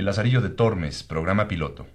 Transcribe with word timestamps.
El 0.00 0.06
Lazarillo 0.06 0.40
de 0.40 0.48
Tormes, 0.48 1.02
programa 1.02 1.46
piloto. 1.46 1.86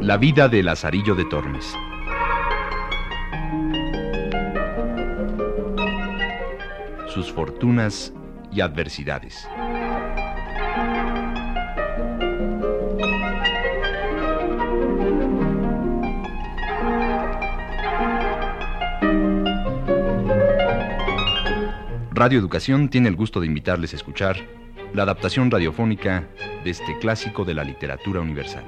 La 0.00 0.16
vida 0.16 0.48
de 0.48 0.62
Lazarillo 0.62 1.14
de 1.14 1.26
Tormes. 1.26 1.76
Sus 7.08 7.30
fortunas 7.30 8.14
y 8.50 8.62
adversidades. 8.62 9.46
Radio 22.16 22.38
Educación 22.38 22.90
tiene 22.90 23.08
el 23.08 23.16
gusto 23.16 23.40
de 23.40 23.48
invitarles 23.48 23.92
a 23.92 23.96
escuchar 23.96 24.36
la 24.92 25.02
adaptación 25.02 25.50
radiofónica 25.50 26.28
de 26.62 26.70
este 26.70 26.96
clásico 27.00 27.44
de 27.44 27.54
la 27.54 27.64
literatura 27.64 28.20
universal. 28.20 28.62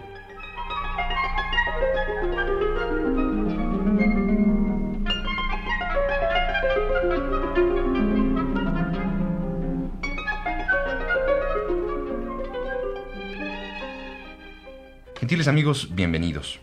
Gentiles 15.21 15.47
amigos, 15.47 15.91
bienvenidos. 15.95 16.59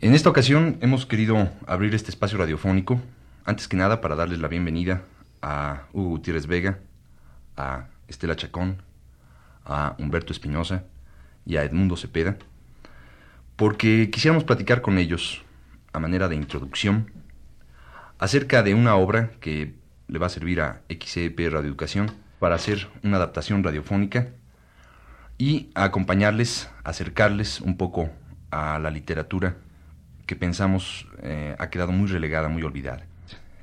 En 0.00 0.14
esta 0.14 0.30
ocasión 0.30 0.78
hemos 0.80 1.04
querido 1.04 1.50
abrir 1.66 1.94
este 1.94 2.10
espacio 2.10 2.38
radiofónico, 2.38 2.98
antes 3.44 3.68
que 3.68 3.76
nada 3.76 4.00
para 4.00 4.16
darles 4.16 4.38
la 4.38 4.48
bienvenida 4.48 5.02
a 5.42 5.82
Hugo 5.92 6.10
Gutiérrez 6.10 6.46
Vega, 6.46 6.78
a 7.56 7.86
Estela 8.08 8.36
Chacón, 8.36 8.82
a 9.64 9.94
Humberto 9.98 10.32
Espinosa 10.32 10.84
y 11.44 11.56
a 11.56 11.64
Edmundo 11.64 11.96
Cepeda, 11.96 12.36
porque 13.56 14.10
quisiéramos 14.10 14.44
platicar 14.44 14.80
con 14.80 14.98
ellos, 14.98 15.42
a 15.92 15.98
manera 15.98 16.28
de 16.28 16.36
introducción, 16.36 17.10
acerca 18.18 18.62
de 18.62 18.74
una 18.74 18.96
obra 18.96 19.30
que 19.40 19.74
le 20.06 20.18
va 20.18 20.26
a 20.26 20.30
servir 20.30 20.60
a 20.60 20.80
XEP 20.88 21.38
Radio 21.50 21.68
Educación 21.68 22.10
para 22.38 22.54
hacer 22.54 22.88
una 23.02 23.16
adaptación 23.16 23.62
radiofónica 23.62 24.28
y 25.38 25.70
acompañarles, 25.74 26.70
acercarles 26.84 27.60
un 27.60 27.76
poco 27.76 28.10
a 28.50 28.78
la 28.78 28.90
literatura 28.90 29.56
que 30.26 30.36
pensamos 30.36 31.06
eh, 31.22 31.56
ha 31.58 31.70
quedado 31.70 31.92
muy 31.92 32.08
relegada, 32.08 32.48
muy 32.48 32.62
olvidada 32.62 33.06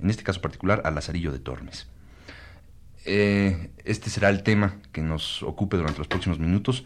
en 0.01 0.09
este 0.09 0.23
caso 0.23 0.41
particular, 0.41 0.81
a 0.85 0.91
Lazarillo 0.91 1.31
de 1.31 1.39
Tormes. 1.39 1.87
Eh, 3.05 3.69
este 3.83 4.09
será 4.09 4.29
el 4.29 4.41
tema 4.43 4.77
que 4.91 5.01
nos 5.01 5.43
ocupe 5.43 5.77
durante 5.77 5.99
los 5.99 6.07
próximos 6.07 6.39
minutos 6.39 6.85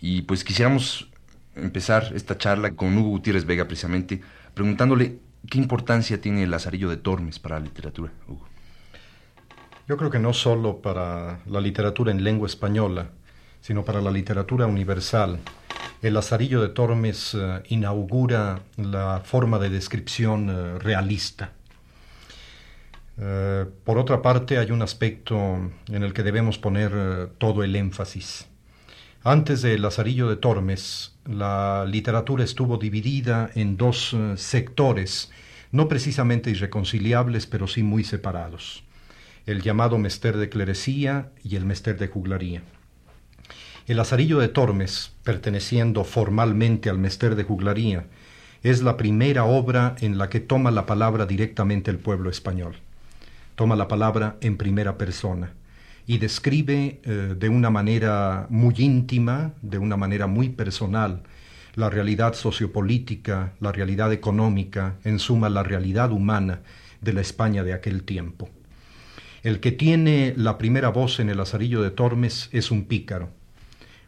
y 0.00 0.22
pues 0.22 0.44
quisiéramos 0.44 1.10
empezar 1.56 2.12
esta 2.14 2.38
charla 2.38 2.76
con 2.76 2.96
Hugo 2.96 3.08
Gutiérrez 3.08 3.44
Vega 3.44 3.64
precisamente 3.66 4.20
preguntándole 4.54 5.18
qué 5.48 5.58
importancia 5.58 6.20
tiene 6.20 6.44
el 6.44 6.52
Lazarillo 6.52 6.88
de 6.88 6.98
Tormes 6.98 7.40
para 7.40 7.58
la 7.58 7.64
literatura, 7.64 8.12
Hugo. 8.28 8.46
Yo 9.88 9.96
creo 9.96 10.10
que 10.10 10.20
no 10.20 10.32
solo 10.32 10.80
para 10.80 11.40
la 11.46 11.60
literatura 11.60 12.12
en 12.12 12.22
lengua 12.22 12.46
española, 12.46 13.10
sino 13.60 13.84
para 13.84 14.00
la 14.00 14.12
literatura 14.12 14.66
universal. 14.66 15.40
El 16.00 16.14
Lazarillo 16.14 16.62
de 16.62 16.68
Tormes 16.68 17.34
eh, 17.34 17.62
inaugura 17.70 18.60
la 18.76 19.20
forma 19.24 19.58
de 19.58 19.68
descripción 19.68 20.48
eh, 20.48 20.78
realista 20.78 21.54
eh, 23.22 23.66
por 23.84 23.98
otra 23.98 24.22
parte, 24.22 24.56
hay 24.56 24.70
un 24.70 24.80
aspecto 24.80 25.36
en 25.36 26.02
el 26.02 26.14
que 26.14 26.22
debemos 26.22 26.56
poner 26.56 26.92
eh, 26.94 27.26
todo 27.36 27.62
el 27.62 27.76
énfasis. 27.76 28.48
Antes 29.22 29.60
de 29.60 29.78
Lazarillo 29.78 30.30
de 30.30 30.36
Tormes, 30.36 31.18
la 31.26 31.84
literatura 31.86 32.44
estuvo 32.44 32.78
dividida 32.78 33.50
en 33.54 33.76
dos 33.76 34.14
eh, 34.14 34.38
sectores, 34.38 35.30
no 35.70 35.86
precisamente 35.86 36.50
irreconciliables, 36.50 37.46
pero 37.46 37.68
sí 37.68 37.82
muy 37.82 38.04
separados. 38.04 38.84
El 39.44 39.60
llamado 39.60 39.98
Mester 39.98 40.38
de 40.38 40.48
Clerecía 40.48 41.30
y 41.44 41.56
el 41.56 41.66
Mester 41.66 41.98
de 41.98 42.08
Juglaría. 42.08 42.62
El 43.86 43.98
Lazarillo 43.98 44.38
de 44.38 44.48
Tormes, 44.48 45.12
perteneciendo 45.24 46.04
formalmente 46.04 46.88
al 46.88 46.96
Mester 46.96 47.34
de 47.34 47.44
Juglaría, 47.44 48.06
es 48.62 48.82
la 48.82 48.96
primera 48.96 49.44
obra 49.44 49.94
en 50.00 50.16
la 50.16 50.30
que 50.30 50.40
toma 50.40 50.70
la 50.70 50.86
palabra 50.86 51.26
directamente 51.26 51.90
el 51.90 51.98
pueblo 51.98 52.30
español 52.30 52.76
toma 53.60 53.76
la 53.76 53.88
palabra 53.88 54.38
en 54.40 54.56
primera 54.56 54.96
persona 54.96 55.52
y 56.06 56.16
describe 56.16 57.02
eh, 57.04 57.34
de 57.38 57.48
una 57.50 57.68
manera 57.68 58.46
muy 58.48 58.74
íntima, 58.78 59.52
de 59.60 59.76
una 59.76 59.98
manera 59.98 60.26
muy 60.26 60.48
personal, 60.48 61.24
la 61.74 61.90
realidad 61.90 62.32
sociopolítica, 62.32 63.52
la 63.60 63.70
realidad 63.70 64.14
económica, 64.14 64.96
en 65.04 65.18
suma 65.18 65.50
la 65.50 65.62
realidad 65.62 66.10
humana 66.10 66.62
de 67.02 67.12
la 67.12 67.20
España 67.20 67.62
de 67.62 67.74
aquel 67.74 68.04
tiempo. 68.04 68.48
El 69.42 69.60
que 69.60 69.72
tiene 69.72 70.32
la 70.38 70.56
primera 70.56 70.88
voz 70.88 71.20
en 71.20 71.28
el 71.28 71.38
azarillo 71.38 71.82
de 71.82 71.90
Tormes 71.90 72.48
es 72.52 72.70
un 72.70 72.86
pícaro, 72.86 73.28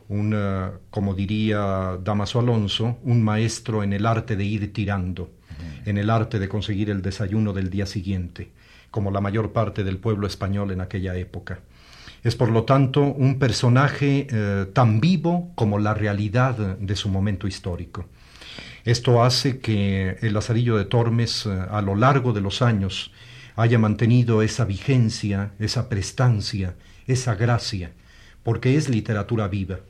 un, 0.08 0.32
eh, 0.34 0.70
como 0.88 1.12
diría 1.12 1.98
Damaso 2.02 2.38
Alonso, 2.38 2.98
un 3.02 3.22
maestro 3.22 3.82
en 3.82 3.92
el 3.92 4.06
arte 4.06 4.34
de 4.34 4.44
ir 4.44 4.72
tirando, 4.72 5.30
en 5.84 5.98
el 5.98 6.08
arte 6.08 6.38
de 6.38 6.48
conseguir 6.48 6.88
el 6.88 7.02
desayuno 7.02 7.52
del 7.52 7.68
día 7.68 7.84
siguiente, 7.84 8.50
como 8.92 9.10
la 9.10 9.20
mayor 9.20 9.52
parte 9.52 9.82
del 9.82 9.98
pueblo 9.98 10.28
español 10.28 10.70
en 10.70 10.82
aquella 10.82 11.16
época. 11.16 11.60
Es 12.22 12.36
por 12.36 12.50
lo 12.50 12.62
tanto 12.62 13.02
un 13.02 13.40
personaje 13.40 14.28
eh, 14.30 14.66
tan 14.72 15.00
vivo 15.00 15.50
como 15.56 15.80
la 15.80 15.94
realidad 15.94 16.54
de 16.78 16.94
su 16.94 17.08
momento 17.08 17.48
histórico. 17.48 18.04
Esto 18.84 19.24
hace 19.24 19.58
que 19.58 20.18
el 20.20 20.34
Lazarillo 20.34 20.76
de 20.76 20.84
Tormes 20.84 21.46
eh, 21.46 21.50
a 21.50 21.82
lo 21.82 21.96
largo 21.96 22.32
de 22.32 22.42
los 22.42 22.62
años 22.62 23.12
haya 23.56 23.78
mantenido 23.78 24.42
esa 24.42 24.64
vigencia, 24.64 25.52
esa 25.58 25.88
prestancia, 25.88 26.74
esa 27.06 27.34
gracia, 27.34 27.92
porque 28.42 28.76
es 28.76 28.88
literatura 28.88 29.48
viva. 29.48 29.80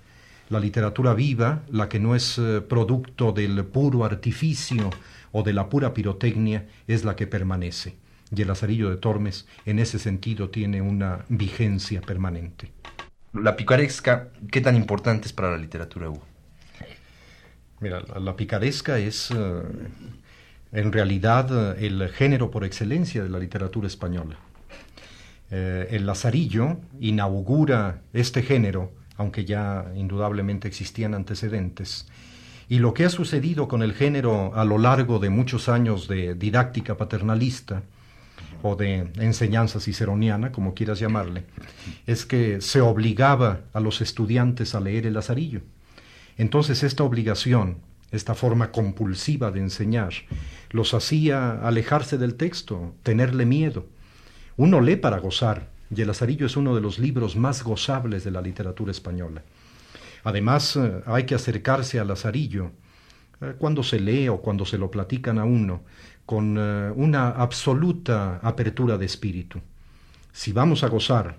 La 0.48 0.60
literatura 0.60 1.12
viva, 1.12 1.62
la 1.70 1.88
que 1.88 1.98
no 1.98 2.14
es 2.14 2.38
eh, 2.38 2.60
producto 2.60 3.32
del 3.32 3.64
puro 3.64 4.04
artificio 4.04 4.90
o 5.32 5.42
de 5.42 5.52
la 5.52 5.68
pura 5.68 5.92
pirotecnia, 5.92 6.68
es 6.86 7.04
la 7.04 7.16
que 7.16 7.26
permanece 7.26 8.01
y 8.34 8.42
el 8.42 8.48
Lazarillo 8.48 8.90
de 8.90 8.96
Tormes 8.96 9.46
en 9.66 9.78
ese 9.78 9.98
sentido 9.98 10.50
tiene 10.50 10.80
una 10.80 11.24
vigencia 11.28 12.00
permanente. 12.00 12.72
La 13.34 13.56
picaresca, 13.56 14.28
¿qué 14.50 14.60
tan 14.60 14.76
importante 14.76 15.26
es 15.26 15.32
para 15.32 15.50
la 15.50 15.58
literatura, 15.58 16.08
Hugo? 16.08 16.22
Mira, 17.80 18.00
la, 18.00 18.36
picaresca 18.36 18.98
es 18.98 19.30
eh, 19.30 19.62
en 20.72 20.92
realidad 20.92 21.76
eh, 21.76 21.86
el 21.86 22.08
género 22.10 22.50
por 22.50 22.64
excelencia 22.64 23.22
de 23.22 23.28
la 23.28 23.38
literatura 23.38 23.86
española. 23.86 24.36
Eh, 25.50 25.88
el 25.90 26.06
Lazarillo 26.06 26.78
inaugura 27.00 28.02
este 28.12 28.42
género, 28.42 28.92
aunque 29.16 29.44
ya 29.44 29.92
indudablemente 29.96 30.68
existían 30.68 31.14
antecedentes, 31.14 32.06
y 32.68 32.78
lo 32.78 32.94
que 32.94 33.04
ha 33.04 33.10
sucedido 33.10 33.68
con 33.68 33.82
el 33.82 33.92
género 33.92 34.54
a 34.54 34.64
lo 34.64 34.78
largo 34.78 35.18
de 35.18 35.28
muchos 35.28 35.68
años 35.68 36.08
de 36.08 36.34
didáctica 36.34 36.96
paternalista 36.96 37.82
o 38.62 38.76
de 38.76 39.10
enseñanza 39.16 39.80
ciceroniana, 39.80 40.52
como 40.52 40.74
quieras 40.74 40.98
llamarle, 40.98 41.44
es 42.06 42.24
que 42.24 42.60
se 42.60 42.80
obligaba 42.80 43.60
a 43.72 43.80
los 43.80 44.00
estudiantes 44.00 44.74
a 44.74 44.80
leer 44.80 45.06
el 45.06 45.14
Lazarillo. 45.14 45.60
Entonces 46.36 46.82
esta 46.82 47.04
obligación, 47.04 47.78
esta 48.10 48.34
forma 48.34 48.72
compulsiva 48.72 49.50
de 49.50 49.60
enseñar, 49.60 50.12
los 50.70 50.94
hacía 50.94 51.60
alejarse 51.66 52.18
del 52.18 52.36
texto, 52.36 52.94
tenerle 53.02 53.46
miedo. 53.46 53.86
Uno 54.56 54.80
lee 54.80 54.96
para 54.96 55.18
gozar, 55.18 55.68
y 55.94 56.00
el 56.00 56.08
Lazarillo 56.08 56.46
es 56.46 56.56
uno 56.56 56.74
de 56.74 56.80
los 56.80 56.98
libros 56.98 57.36
más 57.36 57.62
gozables 57.62 58.24
de 58.24 58.30
la 58.30 58.40
literatura 58.40 58.92
española. 58.92 59.42
Además, 60.24 60.76
eh, 60.76 61.02
hay 61.06 61.24
que 61.24 61.34
acercarse 61.34 61.98
al 61.98 62.08
Lazarillo 62.08 62.70
eh, 63.40 63.54
cuando 63.58 63.82
se 63.82 64.00
lee 64.00 64.28
o 64.28 64.40
cuando 64.40 64.64
se 64.64 64.78
lo 64.78 64.90
platican 64.90 65.38
a 65.38 65.44
uno, 65.44 65.82
con 66.26 66.56
eh, 66.58 66.90
una 66.94 67.30
absoluta 67.30 68.40
apertura 68.42 68.96
de 68.96 69.06
espíritu. 69.06 69.60
Si 70.32 70.52
vamos 70.52 70.82
a 70.82 70.88
gozar, 70.88 71.38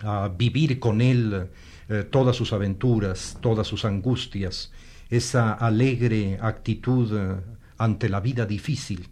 a 0.00 0.28
vivir 0.28 0.78
con 0.78 1.00
Él 1.00 1.48
eh, 1.88 2.04
todas 2.10 2.36
sus 2.36 2.52
aventuras, 2.52 3.38
todas 3.40 3.66
sus 3.66 3.84
angustias, 3.84 4.72
esa 5.08 5.52
alegre 5.52 6.38
actitud 6.40 7.12
eh, 7.12 7.36
ante 7.78 8.08
la 8.08 8.20
vida 8.20 8.46
difícil, 8.46 9.08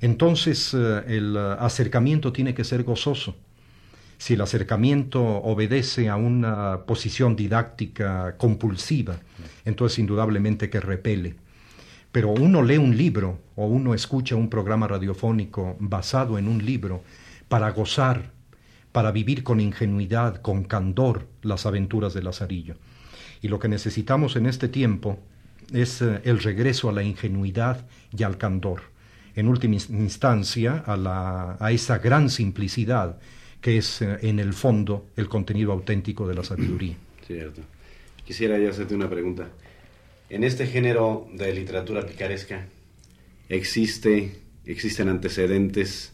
entonces 0.00 0.72
el 0.72 1.36
acercamiento 1.36 2.32
tiene 2.32 2.54
que 2.54 2.64
ser 2.64 2.84
gozoso. 2.84 3.36
si 4.16 4.32
el 4.32 4.40
acercamiento 4.40 5.22
obedece 5.22 6.08
a 6.08 6.16
una 6.16 6.86
posición 6.86 7.36
didáctica 7.36 8.36
compulsiva, 8.38 9.18
entonces 9.66 9.98
indudablemente 9.98 10.70
que 10.70 10.80
repele. 10.80 11.36
Pero 12.12 12.30
uno 12.30 12.62
lee 12.62 12.78
un 12.78 12.96
libro 12.96 13.38
o 13.56 13.66
uno 13.66 13.94
escucha 13.94 14.36
un 14.36 14.50
programa 14.50 14.88
radiofónico 14.88 15.76
basado 15.78 16.38
en 16.38 16.48
un 16.48 16.64
libro 16.64 17.02
para 17.48 17.70
gozar, 17.70 18.32
para 18.92 19.12
vivir 19.12 19.44
con 19.44 19.60
ingenuidad, 19.60 20.40
con 20.42 20.64
candor 20.64 21.28
las 21.42 21.66
aventuras 21.66 22.14
de 22.14 22.22
Lazarillo. 22.22 22.74
Y 23.42 23.48
lo 23.48 23.58
que 23.58 23.68
necesitamos 23.68 24.36
en 24.36 24.46
este 24.46 24.68
tiempo 24.68 25.18
es 25.72 26.02
eh, 26.02 26.20
el 26.24 26.40
regreso 26.40 26.88
a 26.88 26.92
la 26.92 27.02
ingenuidad 27.02 27.86
y 28.16 28.22
al 28.24 28.38
candor. 28.38 28.82
En 29.36 29.46
última 29.46 29.76
instancia, 29.76 30.82
a, 30.86 31.56
a 31.60 31.70
esa 31.70 31.98
gran 31.98 32.28
simplicidad 32.28 33.18
que 33.60 33.78
es 33.78 34.02
eh, 34.02 34.18
en 34.22 34.38
el 34.38 34.52
fondo 34.52 35.06
el 35.16 35.28
contenido 35.28 35.72
auténtico 35.72 36.26
de 36.26 36.34
la 36.34 36.42
sabiduría. 36.42 36.96
Cierto. 37.26 37.62
Quisiera 38.24 38.58
yo 38.58 38.70
hacerte 38.70 38.94
una 38.94 39.08
pregunta. 39.08 39.48
En 40.30 40.44
este 40.44 40.68
género 40.68 41.26
de 41.34 41.52
literatura 41.52 42.06
picaresca, 42.06 42.64
¿existe, 43.48 44.40
¿existen 44.64 45.08
antecedentes 45.08 46.12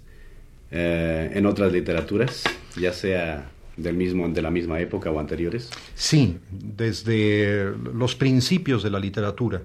eh, 0.70 1.32
en 1.34 1.44
otras 1.44 1.70
literaturas, 1.70 2.44
ya 2.80 2.94
sea 2.94 3.50
del 3.76 3.94
mismo, 3.94 4.26
de 4.26 4.40
la 4.40 4.50
misma 4.50 4.80
época 4.80 5.10
o 5.10 5.20
anteriores? 5.20 5.68
Sí, 5.94 6.38
desde 6.50 7.74
los 7.92 8.14
principios 8.14 8.82
de 8.82 8.88
la 8.88 8.98
literatura. 8.98 9.64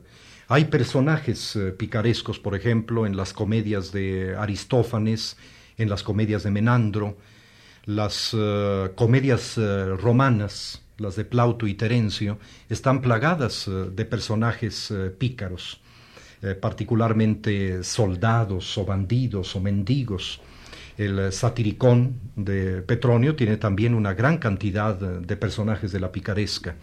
Hay 0.50 0.66
personajes 0.66 1.56
eh, 1.56 1.72
picarescos, 1.72 2.38
por 2.38 2.54
ejemplo, 2.54 3.06
en 3.06 3.16
las 3.16 3.32
comedias 3.32 3.94
de 3.94 4.36
Aristófanes, 4.36 5.38
en 5.78 5.90
las 5.90 6.04
comedias 6.04 6.44
de 6.44 6.52
Menandro, 6.52 7.16
las 7.86 8.36
eh, 8.38 8.90
comedias 8.96 9.56
romanas, 9.56 10.82
las 11.02 11.16
de 11.16 11.26
Plauto 11.26 11.68
y 11.68 11.74
Terencio, 11.74 12.38
están 12.70 13.02
plagadas 13.02 13.70
de 13.70 14.06
personajes 14.06 14.94
pícaros, 15.18 15.82
particularmente 16.62 17.84
soldados 17.84 18.78
o 18.78 18.86
bandidos 18.86 19.56
o 19.56 19.60
mendigos 19.60 20.42
el 20.98 21.32
satiricón 21.32 22.20
de 22.36 22.82
Petronio 22.82 23.36
tiene 23.36 23.58
también 23.58 23.96
una 23.96 24.14
gran 24.14 24.38
cantidad 24.38 24.96
de 24.96 25.38
personajes 25.38 25.92
de 25.92 26.00
la 26.00 26.12
picaresca. 26.12 26.76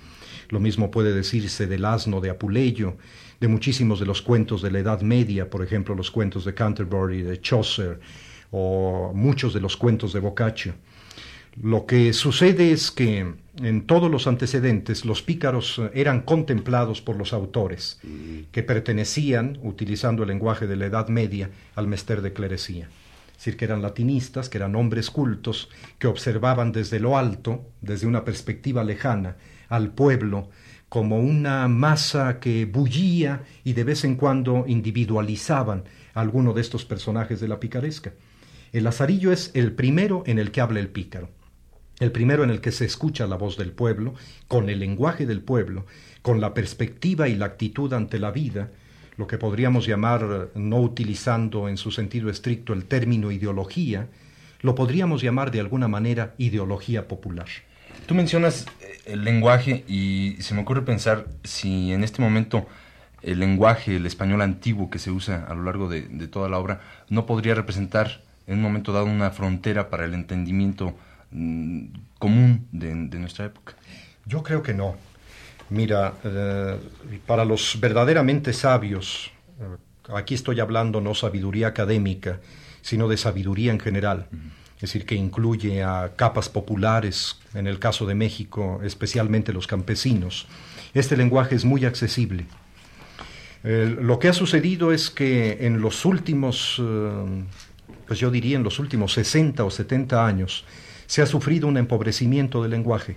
Lo 0.49 0.61
mismo 0.61 0.91
puede 0.91 1.13
decirse 1.13 1.67
del 1.67 1.85
asno 1.85 2.21
de 2.21 2.31
Apuleyo, 2.31 2.97
de 3.39 3.49
muchísimos 3.49 4.01
de 4.01 4.07
los 4.07 4.23
cuentos 4.23 4.63
de 4.63 4.71
la 4.71 4.81
Edad 4.81 5.03
Media, 5.03 5.49
por 5.49 5.63
ejemplo, 5.63 5.95
los 5.95 6.11
cuentos 6.11 6.45
de 6.45 6.55
Canterbury, 6.55 7.23
de 7.23 7.41
Chaucer, 7.41 8.01
o 8.51 9.13
muchos 9.15 9.55
de 9.55 9.61
los 9.61 9.77
cuentos 9.77 10.13
de 10.13 10.21
Boccaccio. 10.21 10.75
Lo 11.63 11.87
que 11.87 12.13
sucede 12.13 12.73
es 12.73 12.91
que 12.91 13.35
en 13.63 13.87
todos 13.87 14.11
los 14.11 14.27
antecedentes 14.27 15.05
los 15.05 15.23
pícaros 15.23 15.81
eran 15.95 16.23
contemplados 16.23 17.01
por 17.01 17.17
los 17.17 17.33
autores, 17.33 18.01
que 18.53 18.63
pertenecían, 18.63 19.59
utilizando 19.63 20.23
el 20.23 20.29
lenguaje 20.29 20.67
de 20.67 20.77
la 20.77 20.87
Edad 20.87 21.09
Media, 21.09 21.51
al 21.75 21.89
mester 21.89 22.23
de 22.23 22.33
clerecía. 22.33 22.89
Es 23.31 23.45
decir, 23.45 23.57
que 23.57 23.67
eran 23.67 23.83
latinistas, 23.83 24.49
que 24.49 24.59
eran 24.59 24.75
hombres 24.75 25.11
cultos, 25.11 25.71
que 25.99 26.09
observaban 26.09 26.73
desde 26.73 26.99
lo 26.99 27.17
alto, 27.17 27.71
desde 27.81 28.07
una 28.07 28.25
perspectiva 28.25 28.83
lejana, 28.83 29.37
al 29.69 29.93
pueblo 29.93 30.49
como 30.89 31.21
una 31.21 31.69
masa 31.69 32.41
que 32.41 32.65
bullía 32.65 33.45
y 33.63 33.75
de 33.75 33.85
vez 33.85 34.05
en 34.05 34.17
cuando 34.17 34.65
individualizaban 34.67 35.85
a 36.15 36.21
alguno 36.21 36.55
de 36.55 36.63
estos 36.63 36.85
personajes 36.85 37.41
de 37.41 37.49
la 37.49 37.61
picaresca. 37.61 38.15
El 38.73 38.85
lazarillo 38.85 39.33
es 39.33 39.51
el 39.55 39.73
primero 39.73 40.23
en 40.27 40.39
el 40.39 40.51
que 40.51 40.61
habla 40.61 40.81
el 40.81 40.89
pícaro, 40.89 41.31
el 42.01 42.13
primero 42.13 42.45
en 42.45 42.51
el 42.51 42.61
que 42.61 42.73
se 42.73 42.85
escucha 42.85 43.27
la 43.27 43.37
voz 43.37 43.57
del 43.57 43.73
pueblo, 43.73 44.15
con 44.47 44.69
el 44.69 44.81
lenguaje 44.81 45.27
del 45.27 45.41
pueblo, 45.41 45.87
con 46.23 46.41
la 46.41 46.55
perspectiva 46.55 47.29
y 47.29 47.35
la 47.35 47.47
actitud 47.47 47.93
ante 47.93 48.19
la 48.19 48.31
vida, 48.31 48.71
lo 49.17 49.27
que 49.27 49.39
podríamos 49.39 49.87
llamar, 49.87 50.51
no 50.55 50.77
utilizando 50.81 51.69
en 51.69 51.77
su 51.77 51.91
sentido 51.91 52.31
estricto 52.31 52.73
el 52.73 52.85
término 52.85 53.33
ideología, 53.33 54.07
lo 54.61 54.75
podríamos 54.75 55.23
llamar 55.23 55.51
de 55.51 55.61
alguna 55.61 55.89
manera 55.89 56.35
ideología 56.39 57.09
popular. 57.09 57.47
Tú 58.07 58.15
mencionas 58.15 58.67
eh, 58.81 59.01
el 59.07 59.25
lenguaje 59.25 59.85
y 59.89 60.37
se 60.41 60.55
me 60.55 60.63
ocurre 60.63 60.83
pensar 60.83 61.27
si 61.45 61.93
en 61.93 62.05
este 62.05 62.23
momento 62.23 62.67
el 63.23 63.41
lenguaje, 63.41 63.97
el 63.97 64.07
español 64.07 64.43
antiguo 64.43 64.91
que 64.91 64.99
se 64.99 65.11
usa 65.11 65.45
a 65.49 65.55
lo 65.55 65.65
largo 65.65 65.89
de, 65.89 66.03
toda 66.29 66.49
la 66.49 66.59
obra, 66.59 66.81
no 67.09 67.27
podría 67.27 67.55
representar 67.55 68.23
en 68.47 68.59
un 68.59 68.63
momento 68.63 68.93
dado 68.93 69.07
una 69.07 69.31
frontera 69.31 69.91
para 69.91 70.05
el 70.05 70.15
entendimiento 70.15 70.95
mm, 71.31 71.87
común 72.19 72.67
de 72.73 73.19
nuestra 73.19 73.47
época. 73.47 73.75
Yo 74.27 74.43
creo 74.43 74.63
que 74.63 74.75
no. 74.75 74.97
Mira, 75.71 76.15
eh, 76.25 76.79
para 77.27 77.45
los 77.45 77.79
verdaderamente 77.79 78.53
sabios, 78.53 79.31
eh, 79.61 80.15
aquí 80.15 80.35
estoy 80.35 80.61
hablando 80.61 81.01
no 81.01 81.15
sabiduría 81.15 81.69
académica, 81.69 82.41
sino 82.81 83.07
de 83.09 83.19
sabiduría 83.19 83.73
en 83.73 83.81
general, 83.81 84.29
es 84.77 84.83
decir, 84.83 85.05
que 85.05 85.15
incluye 85.15 85.83
a 85.83 86.13
capas 86.17 86.49
populares, 86.49 87.39
en 87.53 87.67
el 87.67 87.79
caso 87.79 88.07
de 88.07 88.15
México, 88.15 88.81
especialmente 88.83 89.53
los 89.53 89.67
campesinos. 89.67 90.47
Este 90.95 91.17
lenguaje 91.17 91.55
es 91.55 91.65
muy 91.65 91.85
accesible. 91.85 92.47
lo 93.63 94.19
que 94.19 94.29
ha 94.29 94.33
sucedido 94.33 94.93
es 94.93 95.11
que 95.11 95.67
en 95.67 95.81
los 95.81 96.05
últimos, 96.05 96.81
eh, 96.81 97.45
pues 98.07 98.19
yo 98.21 98.31
diría 98.31 98.57
en 98.57 98.63
los 98.63 98.79
últimos 98.79 99.13
60 99.13 99.65
o 99.65 99.71
70 99.71 100.25
años, 100.25 100.65
se 101.09 101.23
ha 101.23 101.27
sufrido 101.27 101.67
un 101.67 101.79
empobrecimiento 101.79 102.63
del 102.63 102.71
lenguaje. 102.71 103.17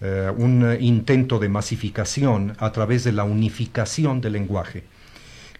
Eh, 0.00 0.30
un 0.36 0.76
intento 0.80 1.38
de 1.38 1.48
masificación 1.48 2.54
a 2.58 2.72
través 2.72 3.04
de 3.04 3.12
la 3.12 3.24
unificación 3.24 4.20
del 4.20 4.34
lenguaje. 4.34 4.82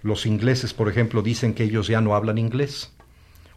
Los 0.03 0.27
ingleses, 0.27 0.75
por 0.75 0.91
ejemplo, 0.91 1.23
dicen 1.23 1.55
que 1.55 1.65
ellos 1.65 1.87
ya 1.87 2.01
no 2.01 2.15
hablan 2.15 2.39
inglés, 2.39 2.93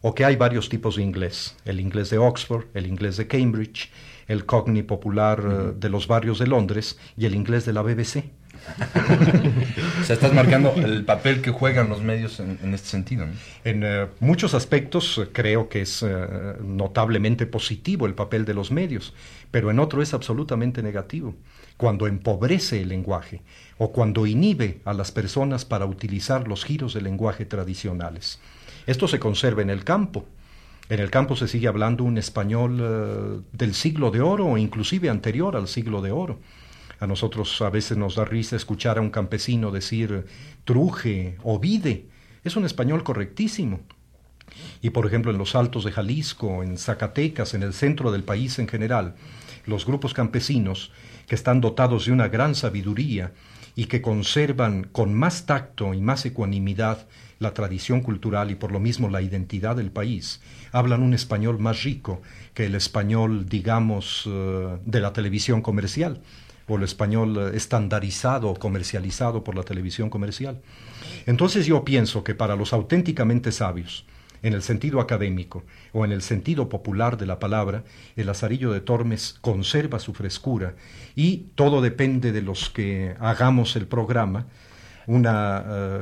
o 0.02 0.14
que 0.14 0.24
hay 0.24 0.36
varios 0.36 0.70
tipos 0.70 0.96
de 0.96 1.04
inglés, 1.04 1.58
el 1.66 1.80
inglés 1.80 2.12
de 2.12 2.20
Oxford, 2.20 2.68
el 2.76 2.86
inglés 2.86 3.18
de 3.18 3.28
Cambridge, 3.28 3.90
el 4.28 4.46
cockney 4.46 4.84
popular 4.84 5.44
eh, 5.44 5.74
de 5.76 5.90
los 5.90 6.08
barrios 6.08 6.38
de 6.38 6.48
Londres 6.48 7.00
y 7.18 7.26
el 7.26 7.34
inglés 7.34 7.66
de 7.66 7.74
la 7.74 7.82
BBC. 7.82 8.26
o 10.01 10.04
sea, 10.04 10.15
estás 10.15 10.33
marcando 10.33 10.74
el 10.75 11.06
papel 11.06 11.42
que 11.42 11.51
juegan 11.51 11.89
los 11.89 12.01
medios 12.01 12.39
en, 12.39 12.74
este 12.74 12.88
sentido. 12.88 13.25
En 13.63 13.83
eh, 13.83 14.07
muchos 14.19 14.54
aspectos 14.54 15.18
eh, 15.18 15.30
creo 15.31 15.69
que 15.69 15.81
es 15.81 16.04
eh, 16.04 16.09
notablemente 16.63 17.45
positivo 17.45 18.06
el 18.06 18.13
papel 18.13 18.45
de 18.45 18.54
los 18.54 18.71
medios, 18.71 19.13
pero 19.51 19.71
en 19.71 19.80
otro 19.80 20.01
es 20.01 20.13
absolutamente 20.13 20.83
negativo. 20.83 21.36
Cuando 21.77 22.07
empobrece 22.07 22.81
el 22.81 22.89
lenguaje 22.89 23.42
o 23.77 23.91
cuando 23.91 24.25
inhibe 24.25 24.82
a 24.86 24.93
las 24.93 25.12
personas 25.12 25.65
para 25.65 25.86
utilizar 25.86 26.48
los 26.48 26.65
giros 26.65 26.93
del 26.93 27.03
lenguaje 27.03 27.46
tradicionales. 27.46 28.39
Esto 28.88 29.08
se 29.08 29.20
conserva 29.20 29.62
en 29.62 29.70
el 29.70 29.84
campo. 29.84 30.25
En 30.89 31.00
el 31.00 31.12
campo 31.12 31.36
se 31.36 31.48
sigue 31.48 31.67
hablando 31.67 32.03
un 32.03 32.17
español 32.17 33.43
del 33.51 33.74
siglo 33.75 34.10
de 34.10 34.22
oro 34.22 34.48
o 34.48 34.58
inclusive 34.58 35.10
anterior 35.10 35.55
al 35.55 35.67
siglo 35.67 36.01
de 36.01 36.12
oro 36.12 36.39
a 37.00 37.08
nosotros 37.08 37.62
a 37.62 37.70
veces 37.70 37.98
nos 37.98 38.16
da 38.16 38.25
risa 38.25 38.56
escuchar 38.56 38.98
a 38.98 39.01
un 39.01 39.10
campesino 39.10 39.72
decir 39.72 40.25
truje 40.66 41.38
o 41.44 41.60
vide. 41.60 42.08
Es 42.44 42.56
un 42.56 42.66
español 42.66 43.04
correctísimo. 43.04 43.82
Y 44.82 44.89
por 44.89 45.06
ejemplo 45.06 45.32
en 45.32 45.38
los 45.38 45.56
altos 45.56 45.84
de 45.84 45.92
Jalisco, 45.92 46.63
en 46.63 46.77
Zacatecas, 46.77 47.54
en 47.54 47.63
el 47.63 47.74
centro 47.74 48.12
del 48.12 48.24
país 48.24 48.58
en 48.60 48.68
general, 48.68 49.16
los 49.66 49.86
grupos 49.86 50.13
campesinos 50.13 50.92
que 51.27 51.36
están 51.36 51.62
dotados 51.62 52.06
de 52.06 52.13
una 52.13 52.30
gran 52.30 52.56
sabiduría 52.56 53.34
y 53.75 53.86
que 53.86 54.01
conservan 54.01 54.86
con 54.86 55.13
más 55.13 55.46
tacto 55.46 55.94
y 55.94 56.01
más 56.01 56.25
ecuanimidad 56.25 57.08
la 57.39 57.54
tradición 57.54 58.01
cultural 58.01 58.50
y 58.50 58.56
por 58.56 58.72
lo 58.72 58.80
mismo 58.80 59.10
la 59.10 59.22
identidad 59.22 59.75
del 59.75 59.92
país, 59.92 60.42
hablan 60.72 61.04
un 61.04 61.13
español 61.13 61.60
más 61.60 61.84
rico 61.84 62.22
que 62.56 62.66
el 62.66 62.74
español, 62.74 63.48
digamos, 63.48 64.24
eh, 64.25 64.77
de 64.84 65.00
la 65.00 65.13
televisión 65.13 65.62
comercial 65.62 66.22
o 66.67 66.77
el 66.77 66.83
español 66.83 67.38
eh, 67.38 67.57
estandarizado 67.57 68.53
comercializado 68.55 69.43
por 69.43 69.55
la 69.55 69.63
televisión 69.63 70.09
comercial. 70.09 70.62
Entonces 71.25 71.65
yo 71.65 71.83
pienso 71.83 72.24
que 72.24 72.36
para 72.36 72.55
los 72.55 72.74
auténticamente 72.74 73.51
sabios, 73.51 74.05
en 74.43 74.53
el 74.53 74.62
sentido 74.62 75.00
académico 75.00 75.63
o 75.93 76.05
en 76.05 76.12
el 76.12 76.21
sentido 76.21 76.69
popular 76.69 77.17
de 77.17 77.25
la 77.25 77.39
palabra, 77.39 77.83
el 78.15 78.29
azarillo 78.29 78.71
de 78.71 78.81
Tormes 78.81 79.38
conserva 79.41 80.00
su 80.00 80.13
frescura 80.13 80.75
y 81.15 81.47
todo 81.55 81.81
depende 81.81 82.31
de 82.31 82.41
los 82.41 82.69
que 82.69 83.15
hagamos 83.19 83.75
el 83.75 83.88
programa, 83.88 84.45
una 85.07 85.63
eh, 85.67 86.01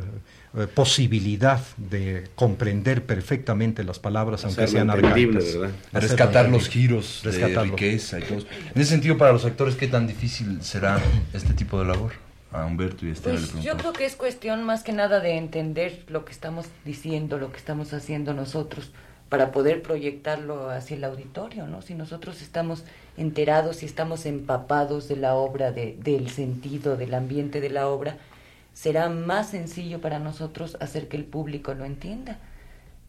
eh, 0.57 0.67
posibilidad 0.67 1.59
de 1.75 2.29
comprender 2.35 3.05
perfectamente 3.05 3.83
las 3.83 3.99
palabras, 3.99 4.45
aunque 4.45 4.67
sean 4.67 4.89
arcaicas. 4.89 5.57
Rescatar 5.91 6.47
los 6.47 6.69
giros 6.69 7.21
de 7.23 7.59
riqueza 7.63 8.19
y 8.19 8.21
todo. 8.21 8.39
En 8.73 8.81
ese 8.81 8.91
sentido, 8.91 9.17
para 9.17 9.33
los 9.33 9.43
actores, 9.43 9.75
¿qué 9.75 9.87
tan 9.87 10.07
difícil 10.07 10.61
será 10.61 11.01
este 11.33 11.53
tipo 11.53 11.77
de 11.79 11.85
labor? 11.85 12.13
A 12.53 12.65
Humberto 12.65 13.05
y 13.05 13.09
Estela 13.09 13.35
pues 13.35 13.63
Yo 13.65 13.75
creo 13.75 13.91
que 13.91 14.05
es 14.05 14.15
cuestión 14.15 14.63
más 14.63 14.83
que 14.83 14.93
nada 14.93 15.19
de 15.19 15.35
entender 15.35 16.05
lo 16.07 16.23
que 16.23 16.31
estamos 16.31 16.67
diciendo, 16.85 17.37
lo 17.37 17.51
que 17.51 17.57
estamos 17.57 17.93
haciendo 17.93 18.33
nosotros. 18.33 18.91
para 19.27 19.51
poder 19.51 19.81
proyectarlo 19.81 20.69
hacia 20.69 20.95
el 20.95 21.03
auditorio, 21.03 21.67
¿no? 21.67 21.81
Si 21.81 21.95
nosotros 21.95 22.41
estamos 22.41 22.85
enterados 23.17 23.83
y 23.83 23.87
estamos 23.87 24.25
empapados 24.25 25.09
de 25.09 25.17
la 25.17 25.33
obra, 25.33 25.71
de, 25.71 25.97
del 26.01 26.29
sentido, 26.29 26.95
del 26.95 27.13
ambiente 27.13 27.59
de 27.59 27.71
la 27.71 27.87
obra, 27.87 28.17
será 28.75 29.09
más 29.09 29.49
sencillo 29.49 30.01
para 30.01 30.19
nosotros 30.19 30.77
hacer 30.81 31.07
que 31.07 31.17
el 31.17 31.23
público 31.23 31.73
lo 31.73 31.85
entienda. 31.85 32.37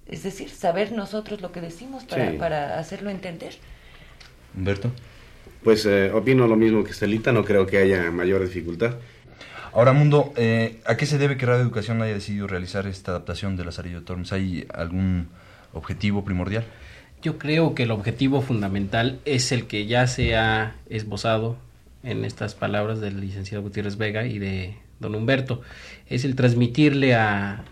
Es 0.07 0.23
decir, 0.23 0.49
saber 0.49 0.93
nosotros 0.93 1.43
lo 1.43 1.51
que 1.51 1.61
decimos 1.61 2.05
para, 2.05 2.39
para 2.39 2.79
hacerlo 2.79 3.11
entender. 3.11 3.55
Humberto. 4.57 4.93
Pues 5.65 5.85
eh, 5.85 6.13
opino 6.13 6.47
lo 6.47 6.55
mismo 6.55 6.85
que 6.85 6.93
Estelita, 6.93 7.33
no 7.33 7.45
creo 7.45 7.67
que 7.67 7.79
haya 7.79 8.11
mayor 8.13 8.43
dificultad. 8.43 8.95
Ahora, 9.73 9.93
Mundo, 9.93 10.33
eh, 10.37 10.81
¿a 10.87 10.97
qué 10.97 11.05
se 11.05 11.19
debe 11.19 11.37
que 11.37 11.45
Radio 11.45 11.63
Educación 11.63 12.01
haya 12.01 12.15
decidido 12.15 12.47
realizar 12.47 12.87
esta 12.87 13.11
adaptación 13.11 13.57
de 13.57 13.65
Lazarillo 13.65 14.05
Tormes? 14.05 14.33
¿Hay 14.33 14.67
algún 14.73 15.29
objetivo 15.73 16.25
primordial? 16.25 16.65
Yo 17.21 17.39
creo 17.39 17.75
que 17.75 17.83
el 17.83 17.91
objetivo 17.91 18.41
fundamental 18.41 19.19
es 19.25 19.51
el 19.51 19.67
que 19.67 19.87
ya 19.87 20.07
se 20.07 20.37
ha 20.37 20.77
esbozado 20.89 21.57
en 22.05 22.25
estas 22.25 22.55
palabras 22.55 23.01
del 23.01 23.21
licenciado 23.21 23.65
Gutiérrez 23.65 23.97
Vega 23.97 24.25
y 24.27 24.39
de 24.39 24.77
don 25.01 25.15
Humberto, 25.15 25.63
es 26.09 26.25
el 26.25 26.35
transmitirle 26.35 27.15
a, 27.15 27.65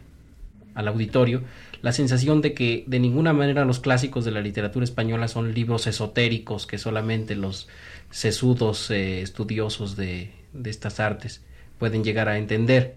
al 0.75 0.88
auditorio 0.88 1.43
la 1.85 1.93
sensación 1.93 2.40
de 2.40 2.54
que 2.54 2.85
de 2.87 2.99
ninguna 2.99 3.35
manera 3.35 3.66
los 3.66 3.78
clásicos 3.78 4.25
de 4.25 4.31
la 4.31 4.40
literatura 4.40 4.85
española 4.85 5.28
son 5.28 5.52
libros 5.52 5.87
esotéricos 5.87 6.66
que 6.66 6.78
solamente 6.78 7.37
los 7.37 7.69
sesudos 8.11 8.90
eh, 8.90 9.21
estudiosos 9.21 9.95
de, 9.95 10.31
de 10.54 10.71
estas 10.71 10.99
artes 10.99 11.43
pueden 11.78 12.02
llegar 12.02 12.31
a 12.31 12.38
entender. 12.38 12.95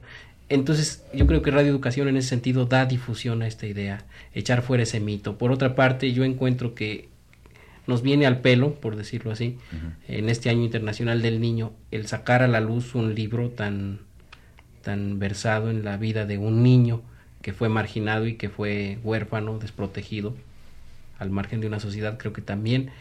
Entonces, 0.47 1.03
yo 1.13 1.27
creo 1.27 1.41
que 1.41 1.51
Radio 1.51 1.67
Educación 1.67 2.07
en 2.07 2.15
ese 2.15 2.29
sentido 2.29 2.65
da 2.65 2.85
difusión 2.85 3.41
a 3.41 3.47
esta 3.47 3.67
idea, 3.67 4.05
echar 4.33 4.61
fuera 4.61 4.83
ese 4.83 5.01
mito. 5.01 5.37
Por 5.37 5.51
otra 5.51 5.75
parte, 5.75 6.13
yo 6.13 6.23
encuentro 6.23 6.73
que 6.73 7.09
nos 7.87 8.01
viene 8.01 8.25
al 8.25 8.39
pelo, 8.39 8.75
por 8.75 8.95
decirlo 8.95 9.31
así, 9.31 9.57
en 10.07 10.29
este 10.29 10.49
año 10.49 10.63
internacional 10.63 11.21
del 11.21 11.41
niño, 11.41 11.73
el 11.91 12.07
sacar 12.07 12.41
a 12.41 12.47
la 12.47 12.61
luz 12.61 12.95
un 12.95 13.15
libro 13.15 13.49
tan, 13.49 13.99
tan 14.87 15.19
versado 15.19 15.69
en 15.69 15.83
la 15.83 15.97
vida 15.97 16.25
de 16.25 16.37
un 16.37 16.63
niño 16.63 17.01
que 17.41 17.51
fue 17.51 17.67
marginado 17.67 18.25
y 18.25 18.35
que 18.35 18.47
fue 18.47 18.99
huérfano, 19.03 19.59
desprotegido, 19.59 20.33
al 21.19 21.29
margen 21.29 21.59
de 21.59 21.67
una 21.67 21.81
sociedad, 21.81 22.17
creo 22.17 22.31
que 22.31 22.41
también 22.41 22.91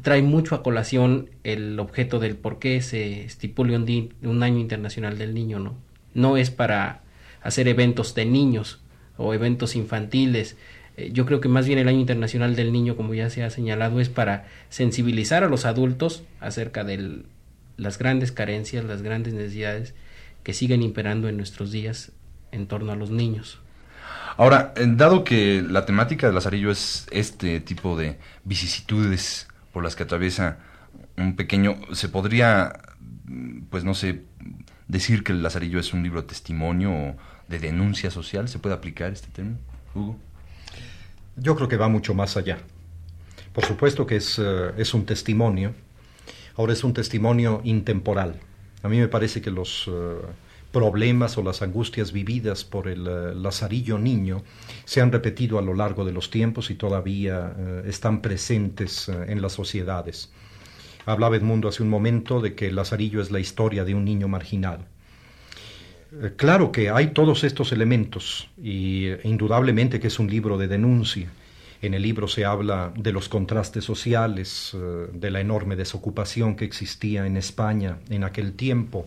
trae 0.00 0.22
mucho 0.22 0.54
a 0.54 0.62
colación 0.62 1.28
el 1.44 1.78
objeto 1.80 2.18
del 2.18 2.34
por 2.34 2.58
qué 2.58 2.80
se 2.80 3.26
estipule 3.26 3.76
un, 3.76 4.14
un 4.22 4.42
año 4.42 4.58
internacional 4.58 5.18
del 5.18 5.34
niño, 5.34 5.58
¿no? 5.58 5.74
No 6.14 6.38
es 6.38 6.50
para 6.50 7.02
hacer 7.42 7.68
eventos 7.68 8.14
de 8.14 8.24
niños 8.24 8.80
o 9.18 9.34
eventos 9.34 9.76
infantiles. 9.76 10.56
Eh, 10.96 11.10
yo 11.12 11.26
creo 11.26 11.42
que 11.42 11.48
más 11.48 11.66
bien 11.66 11.78
el 11.78 11.88
año 11.88 12.00
internacional 12.00 12.56
del 12.56 12.72
niño, 12.72 12.96
como 12.96 13.12
ya 13.12 13.28
se 13.28 13.42
ha 13.42 13.50
señalado, 13.50 14.00
es 14.00 14.08
para 14.08 14.46
sensibilizar 14.70 15.44
a 15.44 15.50
los 15.50 15.66
adultos 15.66 16.22
acerca 16.40 16.84
de 16.84 17.24
las 17.76 17.98
grandes 17.98 18.32
carencias, 18.32 18.82
las 18.86 19.02
grandes 19.02 19.34
necesidades 19.34 19.92
que 20.46 20.54
siguen 20.54 20.80
imperando 20.80 21.28
en 21.28 21.36
nuestros 21.36 21.72
días 21.72 22.12
en 22.52 22.68
torno 22.68 22.92
a 22.92 22.94
los 22.94 23.10
niños. 23.10 23.58
Ahora, 24.36 24.72
eh, 24.76 24.86
dado 24.86 25.24
que 25.24 25.60
la 25.68 25.84
temática 25.84 26.28
de 26.28 26.32
Lazarillo 26.32 26.70
es 26.70 27.08
este 27.10 27.58
tipo 27.58 27.96
de 27.96 28.20
vicisitudes 28.44 29.48
por 29.72 29.82
las 29.82 29.96
que 29.96 30.04
atraviesa 30.04 30.58
un 31.16 31.34
pequeño, 31.34 31.80
se 31.94 32.08
podría, 32.08 32.78
pues 33.70 33.82
no 33.82 33.94
sé, 33.94 34.22
decir 34.86 35.24
que 35.24 35.32
el 35.32 35.42
Lazarillo 35.42 35.80
es 35.80 35.92
un 35.92 36.04
libro 36.04 36.22
de 36.22 36.28
testimonio 36.28 36.92
o 36.92 37.16
de 37.48 37.58
denuncia 37.58 38.12
social. 38.12 38.48
¿Se 38.48 38.60
puede 38.60 38.76
aplicar 38.76 39.10
este 39.12 39.26
término, 39.30 39.58
Hugo? 39.96 40.16
Yo 41.34 41.56
creo 41.56 41.66
que 41.66 41.76
va 41.76 41.88
mucho 41.88 42.14
más 42.14 42.36
allá. 42.36 42.58
Por 43.52 43.64
supuesto 43.64 44.06
que 44.06 44.14
es, 44.14 44.38
eh, 44.38 44.70
es 44.76 44.94
un 44.94 45.06
testimonio. 45.06 45.74
Ahora 46.56 46.72
es 46.72 46.84
un 46.84 46.94
testimonio 46.94 47.62
intemporal. 47.64 48.38
A 48.82 48.88
mí 48.88 48.98
me 48.98 49.08
parece 49.08 49.40
que 49.40 49.50
los 49.50 49.88
eh, 49.88 50.16
problemas 50.72 51.38
o 51.38 51.42
las 51.42 51.62
angustias 51.62 52.12
vividas 52.12 52.64
por 52.64 52.88
el 52.88 53.06
eh, 53.06 53.34
lazarillo 53.34 53.98
niño 53.98 54.42
se 54.84 55.00
han 55.00 55.12
repetido 55.12 55.58
a 55.58 55.62
lo 55.62 55.74
largo 55.74 56.04
de 56.04 56.12
los 56.12 56.30
tiempos 56.30 56.70
y 56.70 56.74
todavía 56.74 57.54
eh, 57.56 57.82
están 57.86 58.20
presentes 58.20 59.08
en 59.08 59.40
las 59.42 59.52
sociedades. 59.52 60.30
Hablaba 61.06 61.36
Edmundo 61.36 61.68
hace 61.68 61.82
un 61.82 61.88
momento 61.88 62.40
de 62.40 62.54
que 62.54 62.66
el 62.66 62.76
lazarillo 62.76 63.20
es 63.20 63.30
la 63.30 63.40
historia 63.40 63.84
de 63.84 63.94
un 63.94 64.04
niño 64.04 64.28
marginado. 64.28 64.84
Claro 66.36 66.72
que 66.72 66.88
hay 66.88 67.08
todos 67.08 67.44
estos 67.44 67.72
elementos 67.72 68.48
y 68.62 69.08
indudablemente 69.24 70.00
que 70.00 70.06
es 70.06 70.18
un 70.18 70.28
libro 70.28 70.56
de 70.56 70.66
denuncia. 70.66 71.28
En 71.82 71.94
el 71.94 72.02
libro 72.02 72.26
se 72.28 72.44
habla 72.44 72.92
de 72.96 73.12
los 73.12 73.28
contrastes 73.28 73.84
sociales, 73.84 74.76
de 75.12 75.30
la 75.30 75.40
enorme 75.40 75.76
desocupación 75.76 76.56
que 76.56 76.64
existía 76.64 77.26
en 77.26 77.36
España 77.36 77.98
en 78.08 78.24
aquel 78.24 78.54
tiempo, 78.54 79.06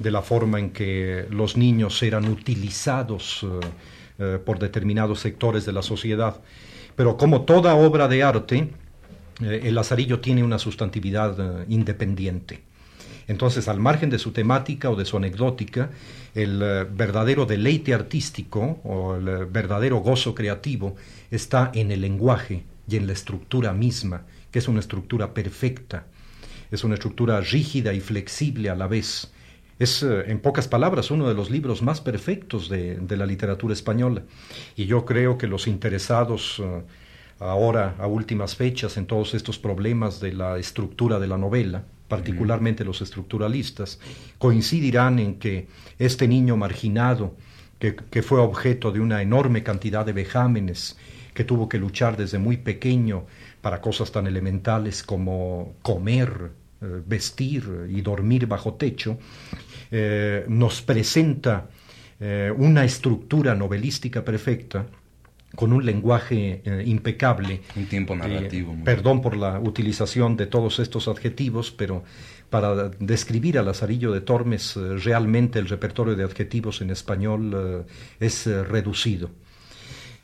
de 0.00 0.10
la 0.10 0.22
forma 0.22 0.58
en 0.58 0.70
que 0.70 1.26
los 1.30 1.56
niños 1.56 2.02
eran 2.02 2.24
utilizados 2.24 3.44
eh, 3.44 3.60
eh, 4.18 4.38
por 4.44 4.58
determinados 4.58 5.20
sectores 5.20 5.66
de 5.66 5.72
la 5.72 5.82
sociedad. 5.82 6.40
Pero 6.96 7.16
como 7.18 7.42
toda 7.42 7.74
obra 7.74 8.08
de 8.08 8.22
arte, 8.22 8.70
eh, 9.42 9.60
el 9.64 9.74
lazarillo 9.74 10.20
tiene 10.20 10.42
una 10.42 10.58
sustantividad 10.58 11.68
independiente. 11.68 12.62
Entonces, 13.30 13.68
al 13.68 13.78
margen 13.78 14.10
de 14.10 14.18
su 14.18 14.32
temática 14.32 14.90
o 14.90 14.96
de 14.96 15.04
su 15.04 15.16
anecdótica, 15.16 15.90
el 16.34 16.58
verdadero 16.92 17.46
deleite 17.46 17.94
artístico 17.94 18.80
o 18.82 19.14
el 19.14 19.46
verdadero 19.46 19.98
gozo 19.98 20.34
creativo 20.34 20.96
está 21.30 21.70
en 21.72 21.92
el 21.92 22.00
lenguaje 22.00 22.64
y 22.88 22.96
en 22.96 23.06
la 23.06 23.12
estructura 23.12 23.72
misma, 23.72 24.22
que 24.50 24.58
es 24.58 24.66
una 24.66 24.80
estructura 24.80 25.32
perfecta, 25.32 26.06
es 26.72 26.82
una 26.82 26.94
estructura 26.94 27.40
rígida 27.40 27.92
y 27.92 28.00
flexible 28.00 28.68
a 28.68 28.74
la 28.74 28.88
vez, 28.88 29.30
es, 29.78 30.02
eh, 30.02 30.24
en 30.26 30.40
pocas 30.40 30.66
palabras, 30.66 31.12
uno 31.12 31.28
de 31.28 31.34
los 31.34 31.50
libros 31.50 31.82
más 31.82 32.00
perfectos 32.00 32.68
de, 32.68 32.98
la 33.16 33.26
literatura 33.26 33.74
española. 33.74 34.24
Y 34.74 34.86
yo 34.86 35.04
creo 35.04 35.38
que 35.38 35.46
los 35.46 35.68
interesados 35.68 36.60
eh, 36.60 36.82
ahora, 37.38 37.94
a 38.00 38.08
últimas 38.08 38.56
fechas, 38.56 38.96
en 38.96 39.06
todos 39.06 39.34
estos 39.34 39.56
problemas 39.56 40.18
de 40.18 40.32
la 40.32 40.58
estructura 40.58 41.20
de 41.20 41.28
la 41.28 41.38
novela, 41.38 41.84
particularmente 42.10 42.84
los 42.84 43.00
estructuralistas, 43.00 44.00
coincidirán 44.36 45.20
en 45.20 45.36
que 45.36 45.68
este 45.98 46.26
niño 46.26 46.56
marginado, 46.56 47.36
que, 47.78 48.22
fue 48.22 48.40
objeto 48.40 48.90
de 48.90 49.00
una 49.00 49.22
enorme 49.22 49.62
cantidad 49.62 50.04
de 50.04 50.12
vejámenes, 50.12 50.98
que 51.32 51.44
tuvo 51.44 51.68
que 51.68 51.78
luchar 51.78 52.16
desde 52.16 52.38
muy 52.38 52.56
pequeño 52.58 53.26
para 53.62 53.80
cosas 53.80 54.10
tan 54.10 54.26
elementales 54.26 55.04
como 55.04 55.76
comer, 55.82 56.50
eh, 56.82 57.00
vestir 57.06 57.86
y 57.88 58.00
dormir 58.00 58.46
bajo 58.46 58.74
techo, 58.74 59.16
eh, 59.92 60.44
nos 60.48 60.82
presenta 60.82 61.70
eh, 62.18 62.52
una 62.54 62.84
estructura 62.84 63.54
novelística 63.54 64.24
perfecta 64.24 64.84
con 65.54 65.72
un 65.72 65.84
lenguaje 65.84 66.62
impecable. 66.84 67.60
Un 67.76 67.86
tiempo 67.86 68.14
narrativo. 68.14 68.76
perdón 68.84 69.20
por 69.20 69.36
la 69.36 69.58
utilización 69.58 70.36
de 70.36 70.46
todos 70.46 70.78
estos 70.78 71.08
adjetivos, 71.08 71.70
pero 71.70 72.04
para 72.50 72.88
describir 72.88 73.58
a 73.58 73.62
Lazarillo 73.62 74.12
de 74.12 74.20
Tormes 74.20 74.76
realmente 74.76 75.58
el 75.58 75.68
repertorio 75.68 76.16
de 76.16 76.24
adjetivos 76.24 76.80
en 76.80 76.90
español 76.90 77.86
es 78.18 78.46
reducido. 78.46 79.30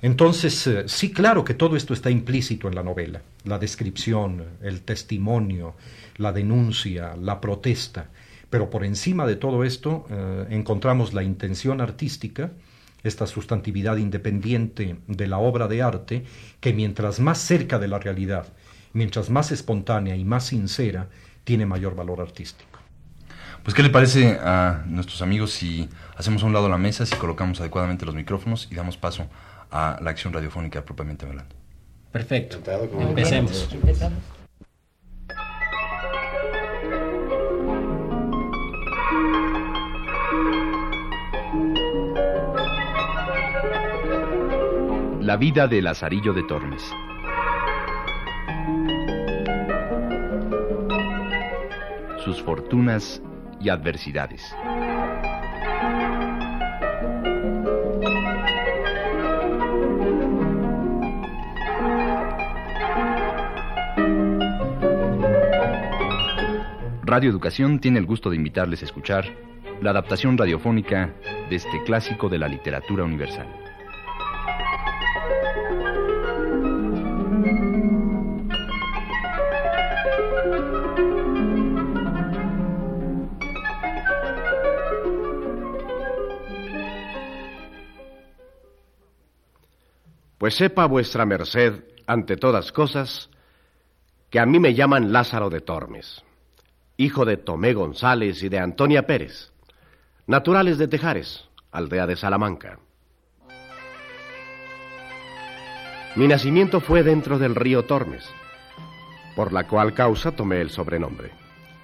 Entonces, 0.02 0.70
sí, 0.86 1.10
claro 1.10 1.42
que 1.44 1.54
todo 1.54 1.76
esto 1.76 1.94
está 1.94 2.10
implícito 2.10 2.68
en 2.68 2.74
la 2.74 2.82
novela, 2.82 3.22
la 3.44 3.58
descripción, 3.58 4.44
el 4.62 4.82
testimonio, 4.82 5.74
la 6.18 6.32
denuncia, 6.32 7.16
la 7.16 7.40
protesta. 7.40 8.10
Pero 8.50 8.70
por 8.70 8.84
encima 8.84 9.26
de 9.26 9.36
todo 9.36 9.64
esto 9.64 10.06
eh, 10.10 10.46
encontramos 10.50 11.12
la 11.14 11.22
intención 11.22 11.80
artística, 11.80 12.52
esta 13.06 13.26
sustantividad 13.26 13.96
independiente 13.96 14.96
de 15.06 15.26
la 15.26 15.38
obra 15.38 15.68
de 15.68 15.82
arte, 15.82 16.24
que 16.60 16.72
mientras 16.72 17.20
más 17.20 17.38
cerca 17.38 17.78
de 17.78 17.88
la 17.88 17.98
realidad, 17.98 18.46
mientras 18.92 19.30
más 19.30 19.52
espontánea 19.52 20.16
y 20.16 20.24
más 20.24 20.46
sincera, 20.46 21.08
tiene 21.44 21.66
mayor 21.66 21.94
valor 21.94 22.20
artístico. 22.20 22.78
Pues, 23.62 23.74
¿qué 23.74 23.82
le 23.82 23.90
parece 23.90 24.38
a 24.40 24.84
nuestros 24.86 25.22
amigos 25.22 25.50
si 25.50 25.88
hacemos 26.16 26.42
a 26.42 26.46
un 26.46 26.52
lado 26.52 26.68
la 26.68 26.78
mesa, 26.78 27.04
si 27.04 27.16
colocamos 27.16 27.60
adecuadamente 27.60 28.06
los 28.06 28.14
micrófonos 28.14 28.68
y 28.70 28.74
damos 28.74 28.96
paso 28.96 29.26
a 29.70 29.98
la 30.00 30.10
acción 30.10 30.32
radiofónica 30.32 30.84
propiamente 30.84 31.26
hablando? 31.26 31.54
Perfecto. 32.12 32.58
Empecemos. 33.00 33.68
Empezamos. 33.72 34.35
La 45.26 45.36
vida 45.36 45.66
de 45.66 45.82
Lazarillo 45.82 46.32
de 46.32 46.44
Tormes. 46.44 46.84
Sus 52.24 52.40
fortunas 52.40 53.20
y 53.60 53.68
adversidades. 53.68 54.54
Radio 67.02 67.30
Educación 67.30 67.80
tiene 67.80 67.98
el 67.98 68.06
gusto 68.06 68.30
de 68.30 68.36
invitarles 68.36 68.82
a 68.82 68.84
escuchar 68.84 69.24
la 69.80 69.90
adaptación 69.90 70.38
radiofónica 70.38 71.14
de 71.50 71.56
este 71.56 71.82
clásico 71.84 72.28
de 72.28 72.38
la 72.38 72.46
literatura 72.46 73.02
universal. 73.02 73.65
Pues 90.38 90.54
sepa 90.54 90.86
vuestra 90.86 91.24
merced, 91.24 91.84
ante 92.06 92.36
todas 92.36 92.70
cosas, 92.72 93.30
que 94.30 94.38
a 94.38 94.46
mí 94.46 94.58
me 94.58 94.74
llaman 94.74 95.12
Lázaro 95.12 95.50
de 95.50 95.60
Tormes, 95.60 96.22
hijo 96.96 97.24
de 97.24 97.36
Tomé 97.36 97.72
González 97.72 98.42
y 98.42 98.48
de 98.48 98.58
Antonia 98.58 99.06
Pérez, 99.06 99.52
naturales 100.26 100.78
de 100.78 100.88
Tejares, 100.88 101.48
aldea 101.70 102.06
de 102.06 102.16
Salamanca. 102.16 102.78
Mi 106.16 106.28
nacimiento 106.28 106.80
fue 106.80 107.02
dentro 107.02 107.38
del 107.38 107.54
río 107.54 107.84
Tormes, 107.84 108.26
por 109.34 109.52
la 109.52 109.66
cual 109.66 109.92
causa 109.94 110.32
tomé 110.32 110.60
el 110.60 110.70
sobrenombre. 110.70 111.30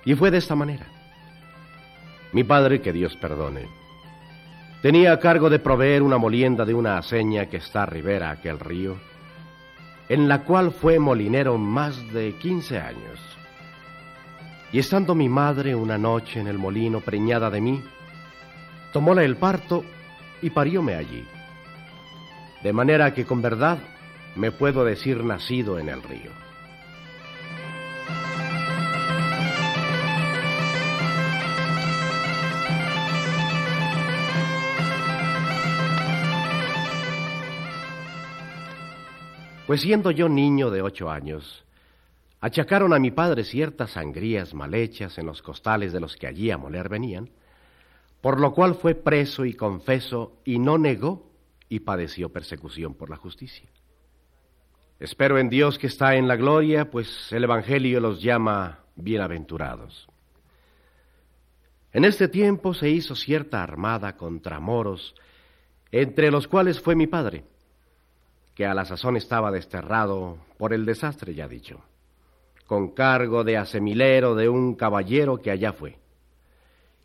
Y 0.04 0.14
fue 0.14 0.30
de 0.30 0.38
esta 0.38 0.54
manera. 0.54 0.86
Mi 2.32 2.42
padre, 2.42 2.80
que 2.80 2.92
Dios 2.92 3.14
perdone, 3.16 3.68
Tenía 4.82 5.12
a 5.12 5.20
cargo 5.20 5.48
de 5.48 5.60
proveer 5.60 6.02
una 6.02 6.18
molienda 6.18 6.64
de 6.64 6.74
una 6.74 6.98
aceña 6.98 7.46
que 7.46 7.58
está 7.58 7.84
a 7.84 7.86
ribera 7.86 8.32
aquel 8.32 8.58
río, 8.58 8.96
en 10.08 10.28
la 10.28 10.42
cual 10.42 10.72
fue 10.72 10.98
molinero 10.98 11.56
más 11.56 12.12
de 12.12 12.34
quince 12.34 12.80
años. 12.80 13.20
Y 14.72 14.80
estando 14.80 15.14
mi 15.14 15.28
madre 15.28 15.76
una 15.76 15.98
noche 15.98 16.40
en 16.40 16.48
el 16.48 16.58
molino 16.58 17.00
preñada 17.00 17.48
de 17.48 17.60
mí, 17.60 17.80
tomóla 18.92 19.22
el 19.22 19.36
parto 19.36 19.84
y 20.42 20.50
parióme 20.50 20.96
allí. 20.96 21.24
De 22.64 22.72
manera 22.72 23.14
que 23.14 23.24
con 23.24 23.40
verdad 23.40 23.78
me 24.34 24.50
puedo 24.50 24.84
decir 24.84 25.22
nacido 25.22 25.78
en 25.78 25.90
el 25.90 26.02
río. 26.02 26.32
Pues 39.72 39.80
siendo 39.80 40.10
yo 40.10 40.28
niño 40.28 40.70
de 40.70 40.82
ocho 40.82 41.10
años, 41.10 41.64
achacaron 42.42 42.92
a 42.92 42.98
mi 42.98 43.10
padre 43.10 43.42
ciertas 43.42 43.92
sangrías 43.92 44.52
mal 44.52 44.74
hechas 44.74 45.16
en 45.16 45.24
los 45.24 45.40
costales 45.40 45.94
de 45.94 46.00
los 46.00 46.14
que 46.14 46.26
allí 46.26 46.50
a 46.50 46.58
moler 46.58 46.90
venían, 46.90 47.30
por 48.20 48.38
lo 48.38 48.52
cual 48.52 48.74
fue 48.74 48.94
preso 48.94 49.46
y 49.46 49.54
confeso 49.54 50.42
y 50.44 50.58
no 50.58 50.76
negó 50.76 51.32
y 51.70 51.80
padeció 51.80 52.28
persecución 52.28 52.92
por 52.92 53.08
la 53.08 53.16
justicia. 53.16 53.66
Espero 55.00 55.38
en 55.38 55.48
Dios 55.48 55.78
que 55.78 55.86
está 55.86 56.16
en 56.16 56.28
la 56.28 56.36
gloria, 56.36 56.90
pues 56.90 57.32
el 57.32 57.44
Evangelio 57.44 57.98
los 57.98 58.20
llama 58.20 58.80
bienaventurados. 58.94 60.06
En 61.94 62.04
este 62.04 62.28
tiempo 62.28 62.74
se 62.74 62.90
hizo 62.90 63.16
cierta 63.16 63.62
armada 63.62 64.18
contra 64.18 64.60
moros, 64.60 65.14
entre 65.90 66.30
los 66.30 66.46
cuales 66.46 66.78
fue 66.78 66.94
mi 66.94 67.06
padre, 67.06 67.44
que 68.54 68.66
a 68.66 68.74
la 68.74 68.84
sazón 68.84 69.16
estaba 69.16 69.50
desterrado 69.50 70.38
por 70.58 70.72
el 70.72 70.84
desastre 70.84 71.34
ya 71.34 71.48
dicho, 71.48 71.80
con 72.66 72.90
cargo 72.90 73.44
de 73.44 73.56
asemilero 73.56 74.34
de 74.34 74.48
un 74.48 74.74
caballero 74.74 75.40
que 75.40 75.50
allá 75.50 75.72
fue. 75.72 75.98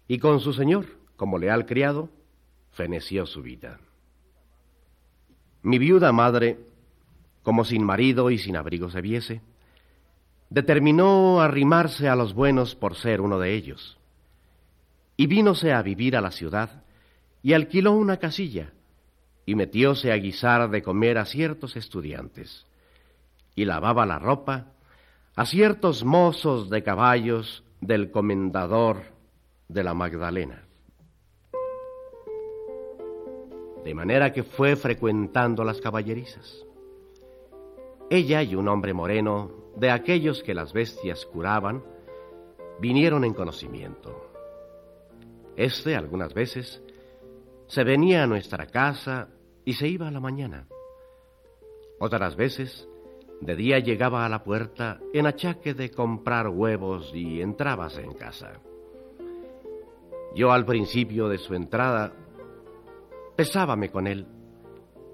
Y 0.07 0.19
con 0.19 0.39
su 0.39 0.53
señor, 0.53 0.85
como 1.15 1.37
leal 1.37 1.65
criado, 1.65 2.09
feneció 2.71 3.25
su 3.25 3.41
vida. 3.41 3.79
Mi 5.63 5.79
viuda 5.79 6.11
madre, 6.11 6.59
como 7.43 7.65
sin 7.65 7.83
marido 7.83 8.29
y 8.29 8.37
sin 8.37 8.55
abrigo 8.55 8.89
se 8.89 9.01
viese, 9.01 9.41
determinó 10.49 11.41
arrimarse 11.41 12.07
a 12.07 12.15
los 12.15 12.33
buenos 12.33 12.75
por 12.75 12.95
ser 12.95 13.21
uno 13.21 13.39
de 13.39 13.53
ellos. 13.53 13.97
Y 15.17 15.27
vínose 15.27 15.73
a 15.73 15.81
vivir 15.81 16.15
a 16.15 16.21
la 16.21 16.31
ciudad 16.31 16.83
y 17.41 17.53
alquiló 17.53 17.93
una 17.93 18.17
casilla 18.17 18.71
y 19.47 19.55
metióse 19.55 20.11
a 20.11 20.17
guisar 20.17 20.69
de 20.69 20.83
comer 20.83 21.17
a 21.17 21.25
ciertos 21.25 21.77
estudiantes, 21.77 22.65
y 23.55 23.63
lavaba 23.63 24.05
la 24.05 24.19
ropa 24.19 24.73
a 25.37 25.45
ciertos 25.45 26.03
mozos 26.03 26.69
de 26.69 26.83
caballos 26.83 27.63
del 27.79 28.11
comendador 28.11 29.03
de 29.69 29.83
la 29.85 29.93
Magdalena. 29.93 30.65
De 33.85 33.93
manera 33.95 34.33
que 34.33 34.43
fue 34.43 34.75
frecuentando 34.75 35.63
las 35.63 35.79
caballerizas. 35.79 36.65
Ella 38.09 38.43
y 38.43 38.53
un 38.53 38.67
hombre 38.67 38.93
moreno, 38.93 39.49
de 39.77 39.91
aquellos 39.91 40.43
que 40.43 40.53
las 40.53 40.73
bestias 40.73 41.25
curaban, 41.25 41.85
vinieron 42.81 43.23
en 43.23 43.33
conocimiento. 43.33 44.29
Este, 45.55 45.95
algunas 45.95 46.33
veces, 46.33 46.81
se 47.67 47.85
venía 47.85 48.23
a 48.23 48.27
nuestra 48.27 48.67
casa 48.67 49.29
y 49.67 49.73
se 49.73 49.85
iba 49.85 50.07
a 50.07 50.11
la 50.11 50.21
mañana. 50.21 50.65
Otras 51.99 52.37
veces, 52.37 52.87
de 53.41 53.53
día 53.57 53.79
llegaba 53.79 54.25
a 54.25 54.29
la 54.29 54.41
puerta 54.41 55.01
en 55.11 55.27
achaque 55.27 55.73
de 55.73 55.91
comprar 55.91 56.47
huevos 56.47 57.11
y 57.13 57.41
entrábase 57.41 58.01
en 58.01 58.13
casa. 58.13 58.61
Yo 60.33 60.53
al 60.53 60.65
principio 60.65 61.27
de 61.27 61.37
su 61.37 61.53
entrada 61.53 62.13
pesábame 63.35 63.89
con 63.89 64.07
él 64.07 64.25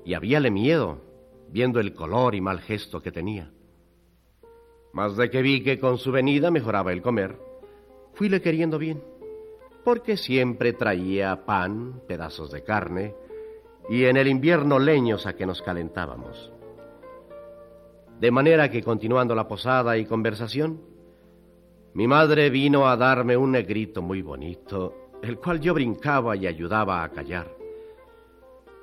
y 0.05 0.13
habíale 0.13 0.51
miedo, 0.51 1.01
viendo 1.49 1.79
el 1.79 1.95
color 1.95 2.35
y 2.35 2.41
mal 2.41 2.59
gesto 2.59 3.01
que 3.01 3.11
tenía. 3.11 3.51
Mas 4.93 5.17
de 5.17 5.31
que 5.31 5.41
vi 5.41 5.63
que 5.63 5.79
con 5.79 5.97
su 5.97 6.11
venida 6.11 6.51
mejoraba 6.51 6.93
el 6.93 7.01
comer, 7.01 7.39
fuile 8.13 8.39
queriendo 8.39 8.77
bien, 8.77 9.03
porque 9.83 10.15
siempre 10.15 10.73
traía 10.73 11.43
pan, 11.43 12.03
pedazos 12.07 12.51
de 12.51 12.63
carne, 12.63 13.15
y 13.89 14.05
en 14.05 14.17
el 14.17 14.27
invierno 14.27 14.79
leños 14.79 15.25
a 15.25 15.35
que 15.35 15.45
nos 15.45 15.61
calentábamos. 15.61 16.51
De 18.19 18.31
manera 18.31 18.69
que 18.69 18.81
continuando 18.83 19.35
la 19.35 19.47
posada 19.47 19.97
y 19.97 20.05
conversación, 20.05 20.81
mi 21.93 22.07
madre 22.07 22.49
vino 22.49 22.87
a 22.87 22.95
darme 22.97 23.35
un 23.37 23.51
negrito 23.51 24.01
muy 24.01 24.21
bonito, 24.21 25.11
el 25.21 25.37
cual 25.37 25.59
yo 25.59 25.73
brincaba 25.73 26.35
y 26.35 26.47
ayudaba 26.47 27.03
a 27.03 27.09
callar. 27.09 27.55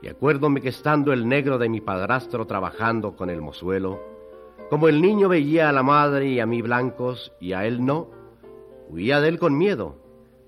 Y 0.03 0.09
acuérdome 0.09 0.61
que 0.61 0.69
estando 0.69 1.13
el 1.13 1.29
negro 1.29 1.59
de 1.59 1.69
mi 1.69 1.81
padrastro 1.81 2.47
trabajando 2.47 3.17
con 3.17 3.31
el 3.31 3.41
mozuelo, 3.41 4.01
como 4.69 4.89
el 4.89 5.03
niño 5.03 5.29
veía 5.29 5.69
a 5.69 5.73
la 5.73 5.83
madre 5.83 6.29
y 6.29 6.41
a 6.41 6.47
mí 6.47 6.63
blancos 6.63 7.33
y 7.41 7.53
a 7.53 7.67
él 7.67 7.85
no, 7.85 8.11
huía 8.89 9.21
de 9.21 9.29
él 9.29 9.39
con 9.39 9.59
miedo, 9.59 9.97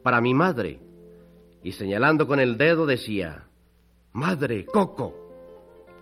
para 0.02 0.20
mi 0.20 0.34
madre, 0.34 0.80
y 1.62 1.72
señalando 1.72 2.26
con 2.26 2.40
el 2.40 2.56
dedo 2.56 2.86
decía, 2.86 3.48
Madre, 4.14 4.66
Coco, 4.66 5.14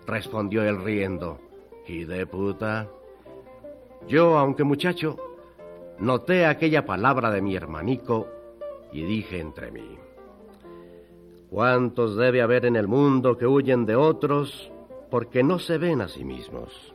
respondió 0.05 0.63
él 0.63 0.83
riendo. 0.83 1.39
¿Y 1.87 2.03
de 2.03 2.25
puta? 2.25 2.89
Yo, 4.07 4.37
aunque 4.37 4.63
muchacho, 4.63 5.17
noté 5.99 6.45
aquella 6.45 6.85
palabra 6.85 7.31
de 7.31 7.41
mi 7.41 7.55
hermanico 7.55 8.27
y 8.91 9.03
dije 9.03 9.39
entre 9.39 9.71
mí, 9.71 9.97
¿cuántos 11.49 12.17
debe 12.17 12.41
haber 12.41 12.65
en 12.65 12.75
el 12.75 12.87
mundo 12.87 13.37
que 13.37 13.47
huyen 13.47 13.85
de 13.85 13.95
otros 13.95 14.71
porque 15.09 15.43
no 15.43 15.59
se 15.59 15.77
ven 15.77 16.01
a 16.01 16.07
sí 16.07 16.25
mismos? 16.25 16.93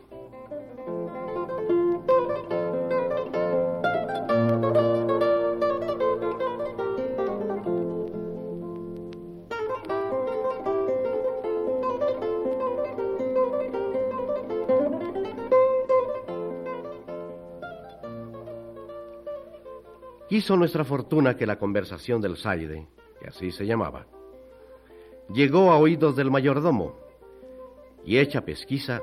Quiso 20.37 20.55
nuestra 20.55 20.85
fortuna 20.85 21.35
que 21.35 21.47
la 21.47 21.59
conversación 21.59 22.21
del 22.21 22.37
Saide, 22.37 22.87
que 23.19 23.29
así 23.29 23.51
se 23.53 23.65
llamaba, 23.65 24.07
llegó 25.33 25.73
a 25.73 25.79
oídos 25.79 26.15
del 26.15 26.31
mayordomo, 26.31 26.95
y 28.05 28.19
hecha 28.19 28.43
pesquisa, 28.43 29.01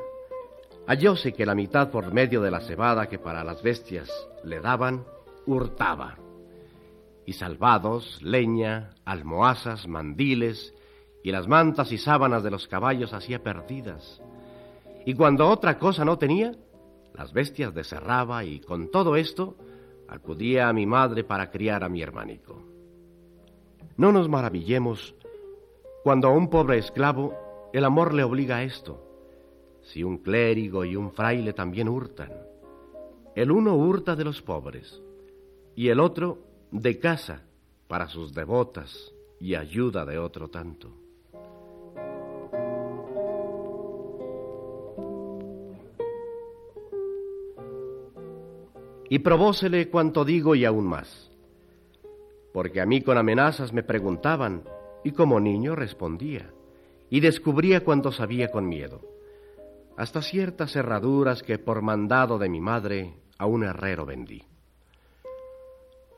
hallóse 0.85 1.33
que 1.33 1.47
la 1.47 1.55
mitad 1.55 1.89
por 1.89 2.13
medio 2.13 2.39
de 2.39 2.51
la 2.51 2.59
cebada 2.59 3.07
que 3.09 3.17
para 3.17 3.43
las 3.43 3.63
bestias 3.63 4.11
le 4.43 4.59
daban, 4.59 5.05
hurtaba, 5.47 6.19
y 7.25 7.33
salvados, 7.33 8.21
leña, 8.21 8.93
almohazas, 9.03 9.87
mandiles, 9.87 10.75
y 11.23 11.31
las 11.31 11.47
mantas 11.47 11.91
y 11.91 11.97
sábanas 11.97 12.43
de 12.43 12.51
los 12.51 12.67
caballos 12.67 13.11
hacía 13.11 13.41
perdidas, 13.41 14.21
y 15.03 15.15
cuando 15.15 15.49
otra 15.49 15.79
cosa 15.79 16.05
no 16.05 16.19
tenía, 16.19 16.51
las 17.15 17.33
bestias 17.33 17.73
deserraba 17.73 18.43
y 18.45 18.59
con 18.59 18.91
todo 18.91 19.15
esto 19.15 19.55
acudía 20.07 20.69
a 20.69 20.73
mi 20.73 20.85
madre 20.85 21.23
para 21.23 21.49
criar 21.51 21.83
a 21.83 21.89
mi 21.89 22.01
hermanico. 22.01 22.61
No 23.97 24.11
nos 24.11 24.27
maravillemos 24.29 25.15
cuando 26.03 26.27
a 26.27 26.31
un 26.31 26.49
pobre 26.49 26.77
esclavo 26.77 27.69
el 27.73 27.85
amor 27.85 28.13
le 28.13 28.23
obliga 28.23 28.57
a 28.57 28.63
esto. 28.63 28.99
Si 29.81 30.03
un 30.03 30.17
clérigo 30.17 30.85
y 30.85 30.95
un 30.95 31.11
fraile 31.11 31.53
también 31.53 31.89
hurtan, 31.89 32.31
el 33.35 33.51
uno 33.51 33.75
hurta 33.75 34.15
de 34.15 34.23
los 34.23 34.41
pobres 34.41 35.01
y 35.75 35.89
el 35.89 35.99
otro 35.99 36.39
de 36.71 36.99
casa 36.99 37.43
para 37.87 38.07
sus 38.07 38.33
devotas 38.33 39.13
y 39.39 39.55
ayuda 39.55 40.05
de 40.05 40.17
otro 40.17 40.49
tanto. 40.49 41.02
Y 49.13 49.19
probósele 49.19 49.89
cuanto 49.89 50.25
digo 50.25 50.55
y 50.55 50.65
aún 50.65 50.87
más, 50.87 51.29
porque 52.51 52.81
a 52.81 52.87
mí 52.87 53.03
con 53.03 53.15
amenazas 53.15 53.71
me 53.71 53.83
preguntaban 53.83 54.63
y 55.03 55.11
como 55.11 55.39
niño 55.39 55.75
respondía, 55.75 56.51
y 57.11 57.19
descubría 57.19 57.83
cuanto 57.83 58.11
sabía 58.11 58.49
con 58.49 58.67
miedo, 58.67 59.01
hasta 59.97 60.23
ciertas 60.23 60.75
herraduras 60.75 61.43
que 61.43 61.59
por 61.59 61.83
mandado 61.83 62.39
de 62.39 62.49
mi 62.49 62.59
madre 62.59 63.13
a 63.37 63.45
un 63.45 63.63
herrero 63.63 64.03
vendí. 64.07 64.41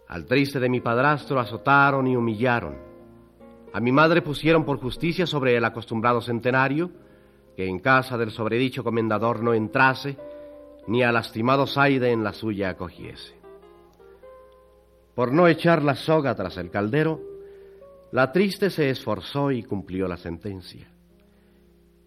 Al 0.07 0.25
triste 0.25 0.61
de 0.61 0.69
mi 0.69 0.79
padrastro 0.79 1.37
azotaron 1.41 2.07
y 2.07 2.15
humillaron. 2.15 2.77
A 3.73 3.81
mi 3.81 3.91
madre 3.91 4.21
pusieron 4.21 4.63
por 4.63 4.79
justicia 4.79 5.27
sobre 5.27 5.57
el 5.57 5.65
acostumbrado 5.65 6.21
centenario, 6.21 6.91
que 7.57 7.67
en 7.67 7.79
casa 7.79 8.17
del 8.17 8.31
sobredicho 8.31 8.85
comendador 8.85 9.43
no 9.43 9.53
entrase, 9.53 10.17
ni 10.87 11.03
a 11.03 11.11
lastimado 11.11 11.67
Zaide 11.67 12.11
en 12.11 12.23
la 12.23 12.33
suya 12.33 12.69
acogiese. 12.69 13.35
Por 15.15 15.31
no 15.31 15.47
echar 15.47 15.81
la 15.81 15.95
soga 15.95 16.35
tras 16.35 16.57
el 16.57 16.69
caldero, 16.69 17.21
la 18.11 18.31
triste 18.31 18.69
se 18.69 18.89
esforzó 18.89 19.51
y 19.51 19.63
cumplió 19.63 20.07
la 20.07 20.17
sentencia. 20.17 20.87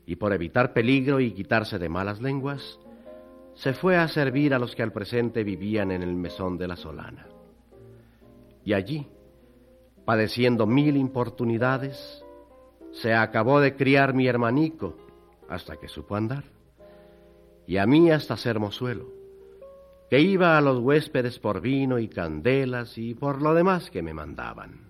Y 0.06 0.16
por 0.16 0.32
evitar 0.32 0.72
peligro 0.72 1.20
y 1.20 1.32
quitarse 1.32 1.78
de 1.78 1.88
malas 1.88 2.20
lenguas, 2.20 2.78
se 3.54 3.74
fue 3.74 3.96
a 3.96 4.06
servir 4.08 4.54
a 4.54 4.58
los 4.58 4.74
que 4.76 4.82
al 4.82 4.92
presente 4.92 5.42
vivían 5.42 5.90
en 5.90 6.02
el 6.02 6.14
mesón 6.14 6.56
de 6.56 6.68
la 6.68 6.76
Solana. 6.76 7.26
Y 8.64 8.72
allí, 8.72 9.06
padeciendo 10.04 10.66
mil 10.66 10.96
importunidades, 10.96 12.24
se 12.92 13.14
acabó 13.14 13.60
de 13.60 13.74
criar 13.74 14.14
mi 14.14 14.26
hermanico 14.26 14.96
hasta 15.48 15.76
que 15.76 15.88
supo 15.88 16.16
andar, 16.16 16.44
y 17.68 17.76
a 17.76 17.86
mí 17.86 18.10
hasta 18.10 18.38
ser 18.38 18.58
mozuelo, 18.58 19.12
que 20.08 20.20
iba 20.20 20.56
a 20.56 20.60
los 20.62 20.80
huéspedes 20.80 21.38
por 21.38 21.60
vino 21.60 21.98
y 21.98 22.08
candelas 22.08 22.96
y 22.96 23.14
por 23.14 23.42
lo 23.42 23.52
demás 23.52 23.90
que 23.90 24.00
me 24.02 24.14
mandaban. 24.14 24.88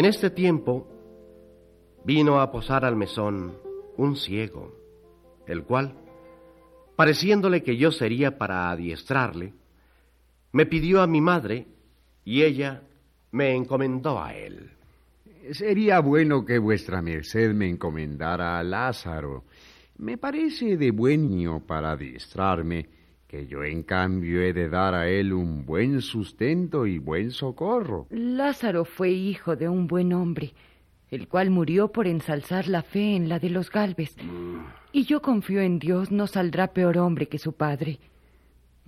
En 0.00 0.06
este 0.06 0.30
tiempo 0.30 0.88
vino 2.06 2.40
a 2.40 2.50
posar 2.50 2.86
al 2.86 2.96
mesón 2.96 3.58
un 3.98 4.16
ciego, 4.16 4.74
el 5.46 5.62
cual, 5.64 5.94
pareciéndole 6.96 7.62
que 7.62 7.76
yo 7.76 7.92
sería 7.92 8.38
para 8.38 8.70
adiestrarle, 8.70 9.52
me 10.52 10.64
pidió 10.64 11.02
a 11.02 11.06
mi 11.06 11.20
madre 11.20 11.66
y 12.24 12.44
ella 12.44 12.82
me 13.32 13.54
encomendó 13.54 14.18
a 14.18 14.34
él. 14.34 14.70
Sería 15.52 16.00
bueno 16.00 16.46
que 16.46 16.56
vuestra 16.56 17.02
merced 17.02 17.52
me 17.52 17.68
encomendara 17.68 18.58
a 18.58 18.62
Lázaro. 18.62 19.44
Me 19.98 20.16
parece 20.16 20.78
de 20.78 20.92
buen 20.92 21.28
para 21.66 21.90
adiestrarme, 21.90 22.88
que 23.30 23.46
yo 23.46 23.62
en 23.62 23.84
cambio 23.84 24.42
he 24.42 24.52
de 24.52 24.68
dar 24.68 24.92
a 24.92 25.08
él 25.08 25.32
un 25.32 25.64
buen 25.64 26.00
sustento 26.00 26.84
y 26.84 26.98
buen 26.98 27.30
socorro. 27.30 28.08
Lázaro 28.10 28.84
fue 28.84 29.10
hijo 29.10 29.54
de 29.54 29.68
un 29.68 29.86
buen 29.86 30.12
hombre, 30.12 30.52
el 31.10 31.28
cual 31.28 31.50
murió 31.50 31.92
por 31.92 32.08
ensalzar 32.08 32.66
la 32.66 32.82
fe 32.82 33.14
en 33.14 33.28
la 33.28 33.38
de 33.38 33.50
los 33.50 33.70
Galves. 33.70 34.16
Y 34.90 35.04
yo 35.04 35.22
confío 35.22 35.60
en 35.60 35.78
Dios 35.78 36.10
no 36.10 36.26
saldrá 36.26 36.72
peor 36.72 36.98
hombre 36.98 37.28
que 37.28 37.38
su 37.38 37.52
padre. 37.52 38.00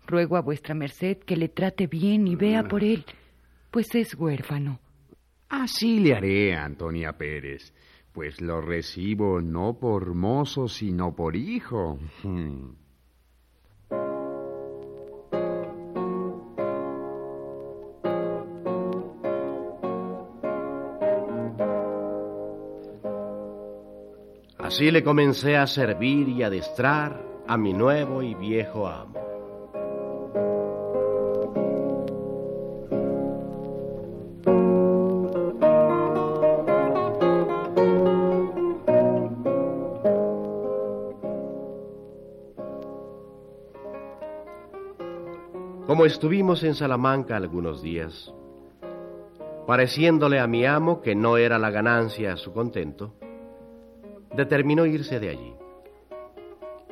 Ruego 0.08 0.36
a 0.36 0.40
vuestra 0.40 0.74
merced 0.74 1.18
que 1.18 1.36
le 1.36 1.48
trate 1.48 1.86
bien 1.86 2.26
y 2.26 2.34
vea 2.34 2.64
por 2.64 2.82
él, 2.82 3.04
pues 3.70 3.94
es 3.94 4.12
huérfano. 4.16 4.80
Así 5.50 6.00
le 6.00 6.16
haré, 6.16 6.56
Antonia 6.56 7.16
Pérez, 7.16 7.72
pues 8.10 8.40
lo 8.40 8.60
recibo 8.60 9.40
no 9.40 9.78
por 9.78 10.14
mozo, 10.16 10.66
sino 10.66 11.14
por 11.14 11.36
hijo. 11.36 12.00
Así 24.72 24.90
le 24.90 25.04
comencé 25.04 25.58
a 25.58 25.66
servir 25.66 26.30
y 26.30 26.42
a 26.42 26.46
adestrar 26.46 27.22
a 27.46 27.58
mi 27.58 27.74
nuevo 27.74 28.22
y 28.22 28.34
viejo 28.34 28.88
amo. 28.88 29.20
Como 45.86 46.06
estuvimos 46.06 46.62
en 46.62 46.74
Salamanca 46.74 47.36
algunos 47.36 47.82
días, 47.82 48.32
pareciéndole 49.66 50.40
a 50.40 50.46
mi 50.46 50.64
amo 50.64 51.02
que 51.02 51.14
no 51.14 51.36
era 51.36 51.58
la 51.58 51.68
ganancia 51.68 52.38
su 52.38 52.54
contento, 52.54 53.12
determinó 54.34 54.86
irse 54.86 55.20
de 55.20 55.30
allí. 55.30 55.54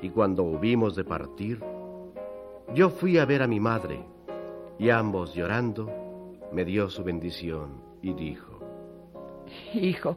Y 0.03 0.11
cuando 0.11 0.45
hubimos 0.45 0.97
de 0.97 1.05
partir, 1.05 1.61
yo 2.75 2.91
fui 2.91 3.19
a 3.19 3.25
ver 3.25 3.43
a 3.43 3.47
mi 3.47 3.61
madre, 3.61 4.01
y 4.79 4.91
ambos 4.91 5.35
llorando, 5.35 5.91
me 6.53 6.65
dio 6.65 6.89
su 6.89 7.05
bendición 7.05 7.83
y 8.03 8.15
dijo, 8.15 8.61
Hijo, 9.75 10.17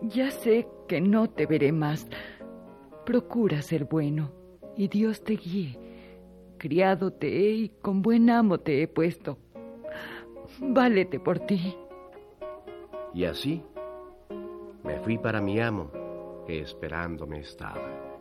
ya 0.00 0.30
sé 0.30 0.66
que 0.88 1.00
no 1.00 1.28
te 1.28 1.46
veré 1.46 1.72
más. 1.72 2.08
Procura 3.04 3.60
ser 3.60 3.84
bueno, 3.84 4.30
y 4.76 4.88
Dios 4.88 5.22
te 5.22 5.34
guíe. 5.34 5.78
Criado 6.56 7.12
te 7.12 7.26
he 7.28 7.50
y 7.50 7.68
con 7.68 8.00
buen 8.00 8.30
amo 8.30 8.58
te 8.58 8.82
he 8.82 8.88
puesto. 8.88 9.38
Válete 10.60 11.20
por 11.20 11.40
ti. 11.40 11.76
Y 13.12 13.24
así 13.24 13.62
me 14.82 14.98
fui 15.00 15.18
para 15.18 15.40
mi 15.40 15.60
amo 15.60 15.90
que 16.46 16.60
esperándome 16.60 17.40
estaba. 17.40 18.13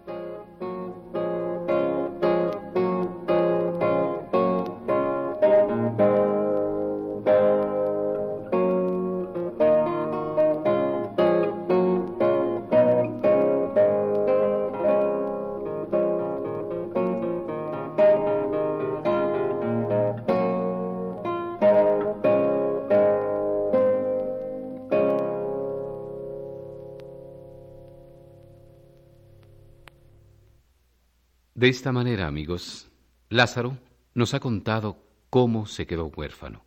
De 31.63 31.69
esta 31.69 31.93
manera, 31.93 32.28
amigos, 32.28 32.91
Lázaro 33.30 33.78
nos 34.13 34.34
ha 34.34 34.41
contado 34.41 34.97
cómo 35.30 35.65
se 35.65 35.88
quedó 35.88 36.08
huérfano. 36.08 36.65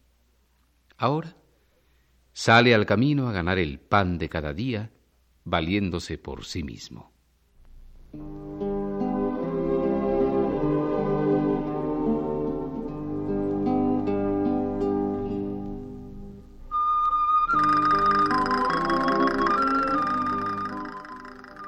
Ahora 0.97 1.37
sale 2.33 2.75
al 2.75 2.87
camino 2.87 3.29
a 3.29 3.33
ganar 3.33 3.59
el 3.59 3.79
pan 3.79 4.17
de 4.17 4.31
cada 4.31 4.55
día, 4.55 4.91
valiéndose 5.45 6.17
por 6.17 6.47
sí 6.47 6.63
mismo. 6.63 7.13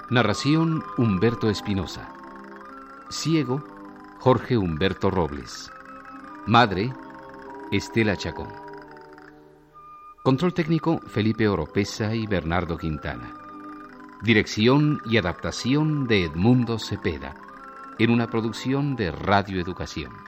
Narración 0.09 0.83
Humberto 0.97 1.51
Espinosa. 1.51 2.18
Ciego 3.11 3.65
Jorge 4.19 4.59
Humberto 4.59 5.11
Robles. 5.11 5.71
Madre 6.47 6.93
Estela 7.73 8.17
Chacón. 8.17 8.49
Control 10.23 10.53
técnico 10.53 11.01
Felipe 11.07 11.49
Oropesa 11.49 12.15
y 12.15 12.27
Bernardo 12.27 12.77
Quintana. 12.77 13.33
Dirección 14.23 15.01
y 15.07 15.17
adaptación 15.17 16.07
de 16.07 16.25
Edmundo 16.25 16.79
Cepeda, 16.79 17.35
en 17.99 18.11
una 18.11 18.29
producción 18.29 18.95
de 18.95 19.11
Radio 19.11 19.59
Educación. 19.59 20.28